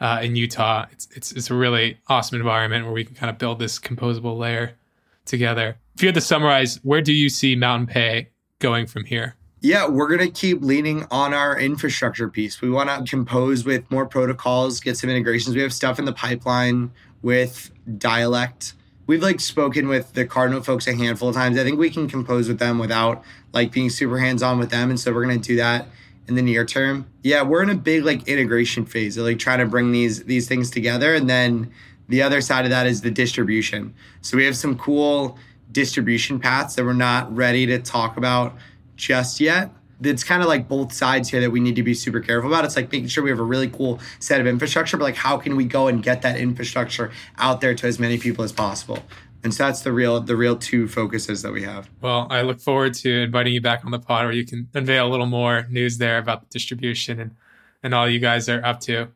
uh, 0.00 0.18
in 0.20 0.34
Utah. 0.34 0.86
It's, 0.90 1.08
it's 1.14 1.32
it's 1.32 1.48
a 1.48 1.54
really 1.54 1.98
awesome 2.08 2.38
environment 2.38 2.84
where 2.84 2.92
we 2.92 3.04
can 3.04 3.14
kind 3.14 3.30
of 3.30 3.38
build 3.38 3.60
this 3.60 3.78
composable 3.78 4.36
layer 4.36 4.72
together. 5.26 5.76
If 5.94 6.02
you 6.02 6.08
had 6.08 6.16
to 6.16 6.20
summarize, 6.20 6.80
where 6.82 7.00
do 7.00 7.12
you 7.12 7.28
see 7.28 7.54
Mountain 7.54 7.86
Pay 7.86 8.30
going 8.58 8.88
from 8.88 9.04
here? 9.04 9.36
Yeah, 9.60 9.88
we're 9.88 10.08
going 10.08 10.20
to 10.20 10.30
keep 10.30 10.60
leaning 10.60 11.06
on 11.10 11.32
our 11.32 11.58
infrastructure 11.58 12.28
piece. 12.28 12.60
We 12.60 12.68
want 12.68 12.90
to 12.90 13.08
compose 13.08 13.64
with 13.64 13.88
more 13.90 14.04
protocols, 14.04 14.80
get 14.80 14.96
some 14.96 15.08
integrations. 15.08 15.54
We 15.54 15.62
have 15.62 15.72
stuff 15.72 16.00
in 16.00 16.04
the 16.04 16.12
pipeline 16.12 16.90
with 17.22 17.70
dialect. 17.96 18.74
We've 19.06 19.22
like 19.22 19.40
spoken 19.40 19.86
with 19.86 20.14
the 20.14 20.26
Cardinal 20.26 20.62
folks 20.62 20.88
a 20.88 20.94
handful 20.94 21.28
of 21.28 21.36
times. 21.36 21.58
I 21.58 21.62
think 21.62 21.78
we 21.78 21.90
can 21.90 22.08
compose 22.08 22.48
with 22.48 22.58
them 22.58 22.78
without 22.78 23.22
like 23.52 23.70
being 23.70 23.88
super 23.88 24.18
hands 24.18 24.42
on 24.42 24.58
with 24.58 24.70
them. 24.70 24.90
And 24.90 24.98
so 24.98 25.12
we're 25.12 25.24
going 25.24 25.40
to 25.40 25.48
do 25.48 25.56
that 25.56 25.86
in 26.28 26.34
the 26.34 26.42
near 26.42 26.64
term. 26.64 27.06
Yeah, 27.22 27.42
we're 27.42 27.62
in 27.62 27.70
a 27.70 27.74
big 27.74 28.04
like 28.04 28.26
integration 28.28 28.84
phase 28.84 29.16
of 29.16 29.24
like 29.24 29.38
trying 29.38 29.60
to 29.60 29.66
bring 29.66 29.92
these 29.92 30.24
these 30.24 30.48
things 30.48 30.70
together. 30.70 31.14
And 31.14 31.28
then 31.28 31.72
the 32.08 32.22
other 32.22 32.40
side 32.40 32.64
of 32.64 32.70
that 32.70 32.86
is 32.86 33.00
the 33.00 33.10
distribution. 33.10 33.94
So 34.20 34.36
we 34.36 34.44
have 34.44 34.56
some 34.56 34.78
cool 34.78 35.38
distribution 35.72 36.38
paths 36.38 36.74
that 36.76 36.84
we're 36.84 36.92
not 36.92 37.34
ready 37.34 37.66
to 37.66 37.78
talk 37.78 38.16
about 38.16 38.56
just 38.96 39.40
yet. 39.40 39.70
It's 40.02 40.24
kind 40.24 40.42
of 40.42 40.48
like 40.48 40.68
both 40.68 40.92
sides 40.92 41.30
here 41.30 41.40
that 41.40 41.50
we 41.50 41.58
need 41.58 41.76
to 41.76 41.82
be 41.82 41.94
super 41.94 42.20
careful 42.20 42.50
about. 42.50 42.64
It's 42.64 42.76
like 42.76 42.92
making 42.92 43.08
sure 43.08 43.24
we 43.24 43.30
have 43.30 43.38
a 43.38 43.44
really 43.44 43.68
cool 43.68 43.98
set 44.18 44.40
of 44.40 44.46
infrastructure, 44.46 44.96
but 44.96 45.04
like 45.04 45.16
how 45.16 45.38
can 45.38 45.56
we 45.56 45.64
go 45.64 45.88
and 45.88 46.02
get 46.02 46.22
that 46.22 46.38
infrastructure 46.38 47.10
out 47.38 47.60
there 47.60 47.74
to 47.74 47.86
as 47.86 47.98
many 47.98 48.18
people 48.18 48.44
as 48.44 48.52
possible? 48.52 49.02
And 49.46 49.54
so 49.54 49.64
that's 49.64 49.82
the 49.82 49.92
real 49.92 50.18
the 50.18 50.34
real 50.34 50.56
two 50.56 50.88
focuses 50.88 51.42
that 51.42 51.52
we 51.52 51.62
have. 51.62 51.88
Well, 52.00 52.26
I 52.30 52.42
look 52.42 52.58
forward 52.58 52.94
to 52.94 53.22
inviting 53.22 53.54
you 53.54 53.60
back 53.60 53.84
on 53.84 53.92
the 53.92 54.00
pod 54.00 54.24
where 54.24 54.34
you 54.34 54.44
can 54.44 54.68
unveil 54.74 55.06
a 55.06 55.08
little 55.08 55.26
more 55.26 55.68
news 55.70 55.98
there 55.98 56.18
about 56.18 56.40
the 56.40 56.48
distribution 56.48 57.20
and 57.20 57.30
and 57.80 57.94
all 57.94 58.08
you 58.08 58.18
guys 58.18 58.48
are 58.48 58.60
up 58.66 58.80
to. 58.80 59.06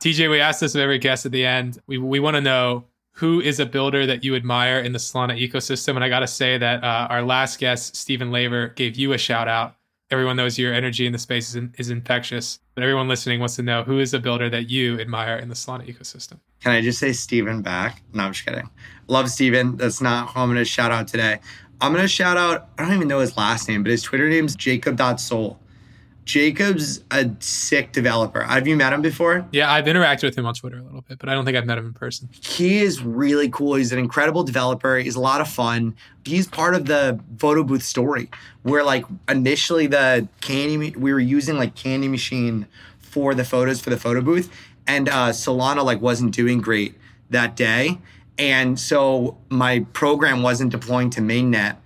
TJ, 0.00 0.30
we 0.30 0.40
asked 0.40 0.60
this 0.60 0.74
of 0.74 0.80
every 0.80 0.98
guest 0.98 1.26
at 1.26 1.32
the 1.32 1.44
end. 1.44 1.82
We 1.86 1.98
we 1.98 2.18
want 2.18 2.34
to 2.34 2.40
know 2.40 2.86
who 3.10 3.42
is 3.42 3.60
a 3.60 3.66
builder 3.66 4.06
that 4.06 4.24
you 4.24 4.34
admire 4.34 4.78
in 4.78 4.92
the 4.92 4.98
Solana 4.98 5.38
ecosystem, 5.38 5.96
and 5.96 6.02
I 6.02 6.08
got 6.08 6.20
to 6.20 6.26
say 6.26 6.56
that 6.56 6.82
uh, 6.82 7.08
our 7.10 7.20
last 7.20 7.60
guest, 7.60 7.94
Stephen 7.94 8.32
Laver, 8.32 8.68
gave 8.68 8.96
you 8.96 9.12
a 9.12 9.18
shout 9.18 9.48
out. 9.48 9.76
Everyone 10.10 10.36
knows 10.36 10.58
your 10.58 10.72
energy 10.72 11.04
in 11.04 11.12
the 11.12 11.18
space 11.18 11.50
is, 11.50 11.56
in, 11.56 11.74
is 11.76 11.90
infectious, 11.90 12.58
but 12.74 12.82
everyone 12.84 13.06
listening 13.06 13.38
wants 13.38 13.56
to 13.56 13.62
know 13.62 13.82
who 13.82 13.98
is 13.98 14.14
a 14.14 14.18
builder 14.18 14.48
that 14.48 14.70
you 14.70 14.98
admire 14.98 15.36
in 15.36 15.50
the 15.50 15.54
Solana 15.54 15.86
ecosystem. 15.86 16.38
Can 16.60 16.72
I 16.72 16.80
just 16.80 16.98
say 16.98 17.12
Stephen 17.12 17.60
back? 17.60 18.02
No, 18.14 18.24
I'm 18.24 18.32
just 18.32 18.46
kidding. 18.46 18.70
Love 19.08 19.30
Steven. 19.30 19.76
That's 19.76 20.00
not 20.00 20.30
who 20.30 20.40
I'm 20.40 20.48
going 20.48 20.58
to 20.58 20.64
shout 20.64 20.92
out 20.92 21.08
today. 21.08 21.38
I'm 21.80 21.92
going 21.92 22.04
to 22.04 22.08
shout 22.08 22.36
out, 22.36 22.68
I 22.78 22.84
don't 22.84 22.94
even 22.94 23.08
know 23.08 23.20
his 23.20 23.36
last 23.36 23.68
name, 23.68 23.82
but 23.82 23.90
his 23.90 24.02
Twitter 24.02 24.28
name's 24.28 24.56
jacob.sol. 24.56 25.58
Jacob's 26.24 27.04
a 27.10 27.30
sick 27.40 27.92
developer. 27.92 28.40
Have 28.40 28.66
you 28.66 28.76
met 28.76 28.92
him 28.94 29.02
before? 29.02 29.46
Yeah, 29.52 29.70
I've 29.70 29.84
interacted 29.84 30.22
with 30.22 30.38
him 30.38 30.46
on 30.46 30.54
Twitter 30.54 30.78
a 30.78 30.82
little 30.82 31.02
bit, 31.02 31.18
but 31.18 31.28
I 31.28 31.34
don't 31.34 31.44
think 31.44 31.56
I've 31.56 31.66
met 31.66 31.76
him 31.76 31.86
in 31.86 31.92
person. 31.92 32.30
He 32.32 32.78
is 32.78 33.02
really 33.02 33.50
cool. 33.50 33.74
He's 33.74 33.92
an 33.92 33.98
incredible 33.98 34.42
developer. 34.42 34.96
He's 34.96 35.16
a 35.16 35.20
lot 35.20 35.42
of 35.42 35.48
fun. 35.48 35.94
He's 36.24 36.46
part 36.46 36.74
of 36.74 36.86
the 36.86 37.20
photo 37.38 37.62
booth 37.62 37.82
story 37.82 38.30
where 38.62 38.82
like 38.82 39.04
initially 39.28 39.86
the 39.86 40.26
candy 40.40 40.94
we 40.96 41.12
were 41.12 41.20
using 41.20 41.58
like 41.58 41.74
candy 41.74 42.08
machine 42.08 42.66
for 42.98 43.34
the 43.34 43.44
photos 43.44 43.80
for 43.82 43.90
the 43.90 43.98
photo 43.98 44.22
booth 44.22 44.50
and 44.86 45.08
uh 45.08 45.28
Solana 45.28 45.84
like 45.84 46.00
wasn't 46.00 46.34
doing 46.34 46.60
great 46.62 46.94
that 47.28 47.54
day. 47.54 47.98
And 48.38 48.78
so 48.78 49.38
my 49.48 49.80
program 49.92 50.42
wasn't 50.42 50.72
deploying 50.72 51.10
to 51.10 51.20
mainnet 51.20 51.76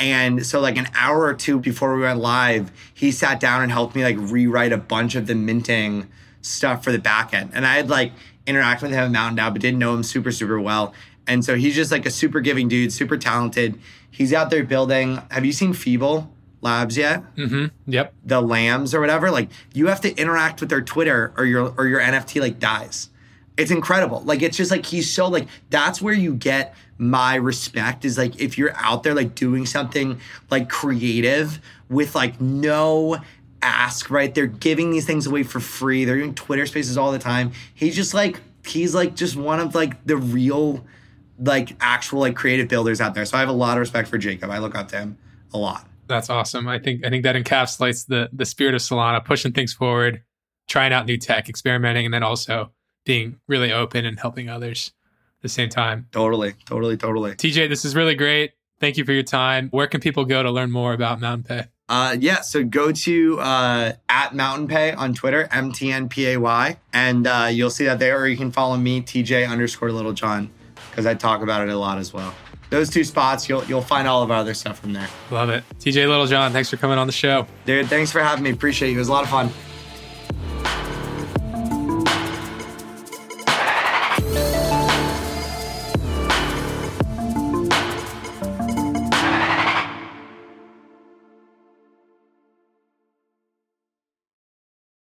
and 0.00 0.46
so 0.46 0.60
like 0.60 0.78
an 0.78 0.88
hour 0.94 1.24
or 1.24 1.34
two 1.34 1.60
before 1.60 1.94
we 1.94 2.02
went 2.02 2.18
live, 2.18 2.72
he 2.94 3.12
sat 3.12 3.38
down 3.38 3.62
and 3.62 3.70
helped 3.70 3.94
me 3.94 4.02
like 4.02 4.16
rewrite 4.18 4.72
a 4.72 4.78
bunch 4.78 5.14
of 5.14 5.26
the 5.26 5.34
minting 5.34 6.08
stuff 6.40 6.82
for 6.82 6.90
the 6.90 6.98
backend. 6.98 7.50
And 7.52 7.66
I 7.66 7.76
had 7.76 7.90
like 7.90 8.12
interacted 8.46 8.82
with 8.82 8.92
him 8.92 9.04
at 9.04 9.10
Mountain 9.10 9.36
DAO, 9.36 9.52
but 9.52 9.60
didn't 9.60 9.78
know 9.78 9.94
him 9.94 10.02
super, 10.02 10.32
super 10.32 10.58
well. 10.58 10.94
And 11.26 11.44
so 11.44 11.54
he's 11.54 11.74
just 11.74 11.92
like 11.92 12.06
a 12.06 12.10
super 12.10 12.40
giving 12.40 12.66
dude, 12.66 12.94
super 12.94 13.18
talented. 13.18 13.78
He's 14.10 14.32
out 14.32 14.48
there 14.48 14.64
building. 14.64 15.20
Have 15.30 15.44
you 15.44 15.52
seen 15.52 15.74
Feeble 15.74 16.32
Labs 16.62 16.96
yet? 16.96 17.22
Mm-hmm. 17.36 17.66
Yep. 17.90 18.14
The 18.24 18.40
lambs 18.40 18.94
or 18.94 19.00
whatever. 19.00 19.30
Like 19.30 19.50
you 19.74 19.88
have 19.88 20.00
to 20.00 20.16
interact 20.16 20.60
with 20.60 20.70
their 20.70 20.80
Twitter 20.80 21.34
or 21.36 21.44
your 21.44 21.74
or 21.76 21.86
your 21.86 22.00
NFT 22.00 22.40
like 22.40 22.58
dies. 22.58 23.10
It's 23.60 23.70
incredible. 23.70 24.22
Like 24.22 24.40
it's 24.40 24.56
just 24.56 24.70
like 24.70 24.86
he's 24.86 25.12
so 25.12 25.28
like 25.28 25.46
that's 25.68 26.00
where 26.00 26.14
you 26.14 26.34
get 26.34 26.74
my 26.96 27.34
respect 27.34 28.06
is 28.06 28.16
like 28.16 28.40
if 28.40 28.56
you're 28.56 28.74
out 28.74 29.02
there 29.02 29.12
like 29.12 29.34
doing 29.34 29.66
something 29.66 30.18
like 30.50 30.70
creative 30.70 31.60
with 31.90 32.14
like 32.14 32.40
no 32.40 33.18
ask, 33.60 34.08
right? 34.10 34.34
They're 34.34 34.46
giving 34.46 34.90
these 34.92 35.04
things 35.04 35.26
away 35.26 35.42
for 35.42 35.60
free. 35.60 36.06
They're 36.06 36.16
doing 36.16 36.34
Twitter 36.34 36.64
spaces 36.64 36.96
all 36.96 37.12
the 37.12 37.18
time. 37.18 37.52
He's 37.74 37.94
just 37.94 38.14
like 38.14 38.40
he's 38.66 38.94
like 38.94 39.14
just 39.14 39.36
one 39.36 39.60
of 39.60 39.74
like 39.74 40.06
the 40.06 40.16
real 40.16 40.82
like 41.38 41.76
actual 41.82 42.20
like 42.20 42.36
creative 42.36 42.66
builders 42.66 42.98
out 42.98 43.14
there. 43.14 43.26
So 43.26 43.36
I 43.36 43.40
have 43.40 43.50
a 43.50 43.52
lot 43.52 43.76
of 43.76 43.80
respect 43.80 44.08
for 44.08 44.16
Jacob. 44.16 44.48
I 44.48 44.56
look 44.56 44.74
up 44.74 44.88
to 44.88 45.00
him 45.00 45.18
a 45.52 45.58
lot. 45.58 45.86
That's 46.06 46.30
awesome. 46.30 46.66
I 46.66 46.78
think 46.78 47.04
I 47.04 47.10
think 47.10 47.24
that 47.24 47.36
encapsulates 47.36 48.06
the 48.06 48.30
the 48.32 48.46
spirit 48.46 48.74
of 48.74 48.80
Solana, 48.80 49.22
pushing 49.22 49.52
things 49.52 49.74
forward, 49.74 50.22
trying 50.66 50.94
out 50.94 51.04
new 51.04 51.18
tech, 51.18 51.50
experimenting, 51.50 52.06
and 52.06 52.14
then 52.14 52.22
also 52.22 52.72
being 53.04 53.40
really 53.48 53.72
open 53.72 54.04
and 54.04 54.18
helping 54.18 54.48
others 54.48 54.92
at 55.38 55.42
the 55.42 55.48
same 55.48 55.68
time. 55.68 56.06
Totally, 56.12 56.54
totally, 56.66 56.96
totally. 56.96 57.32
TJ, 57.32 57.68
this 57.68 57.84
is 57.84 57.94
really 57.94 58.14
great. 58.14 58.52
Thank 58.78 58.96
you 58.96 59.04
for 59.04 59.12
your 59.12 59.22
time. 59.22 59.68
Where 59.70 59.86
can 59.86 60.00
people 60.00 60.24
go 60.24 60.42
to 60.42 60.50
learn 60.50 60.70
more 60.70 60.92
about 60.92 61.20
Mountain 61.20 61.44
Pay? 61.44 61.68
Uh, 61.88 62.16
yeah, 62.18 62.40
so 62.40 62.62
go 62.62 62.92
to 62.92 63.40
uh, 63.40 63.92
at 64.08 64.34
Mountain 64.34 64.68
Pay 64.68 64.92
on 64.92 65.12
Twitter, 65.12 65.48
MTNPAY, 65.50 66.76
and 66.92 67.26
uh, 67.26 67.48
you'll 67.50 67.68
see 67.68 67.84
that 67.84 67.98
there, 67.98 68.20
or 68.20 68.28
you 68.28 68.36
can 68.36 68.52
follow 68.52 68.76
me, 68.76 69.02
TJ 69.02 69.48
underscore 69.48 69.90
Littlejohn, 69.90 70.48
because 70.90 71.04
I 71.04 71.14
talk 71.14 71.42
about 71.42 71.66
it 71.66 71.68
a 71.68 71.76
lot 71.76 71.98
as 71.98 72.12
well. 72.12 72.32
Those 72.70 72.88
two 72.88 73.02
spots, 73.02 73.48
you'll 73.48 73.64
you'll 73.64 73.82
find 73.82 74.06
all 74.06 74.22
of 74.22 74.30
our 74.30 74.38
other 74.38 74.54
stuff 74.54 74.78
from 74.78 74.92
there. 74.92 75.08
Love 75.32 75.50
it. 75.50 75.64
TJ 75.80 76.06
Littlejohn, 76.08 76.52
thanks 76.52 76.70
for 76.70 76.76
coming 76.76 76.96
on 76.96 77.08
the 77.08 77.12
show. 77.12 77.46
Dude, 77.66 77.88
thanks 77.88 78.12
for 78.12 78.20
having 78.20 78.44
me. 78.44 78.50
Appreciate 78.50 78.90
you. 78.90 78.96
It 78.96 79.00
was 79.00 79.08
a 79.08 79.12
lot 79.12 79.24
of 79.24 79.30
fun. 79.30 79.50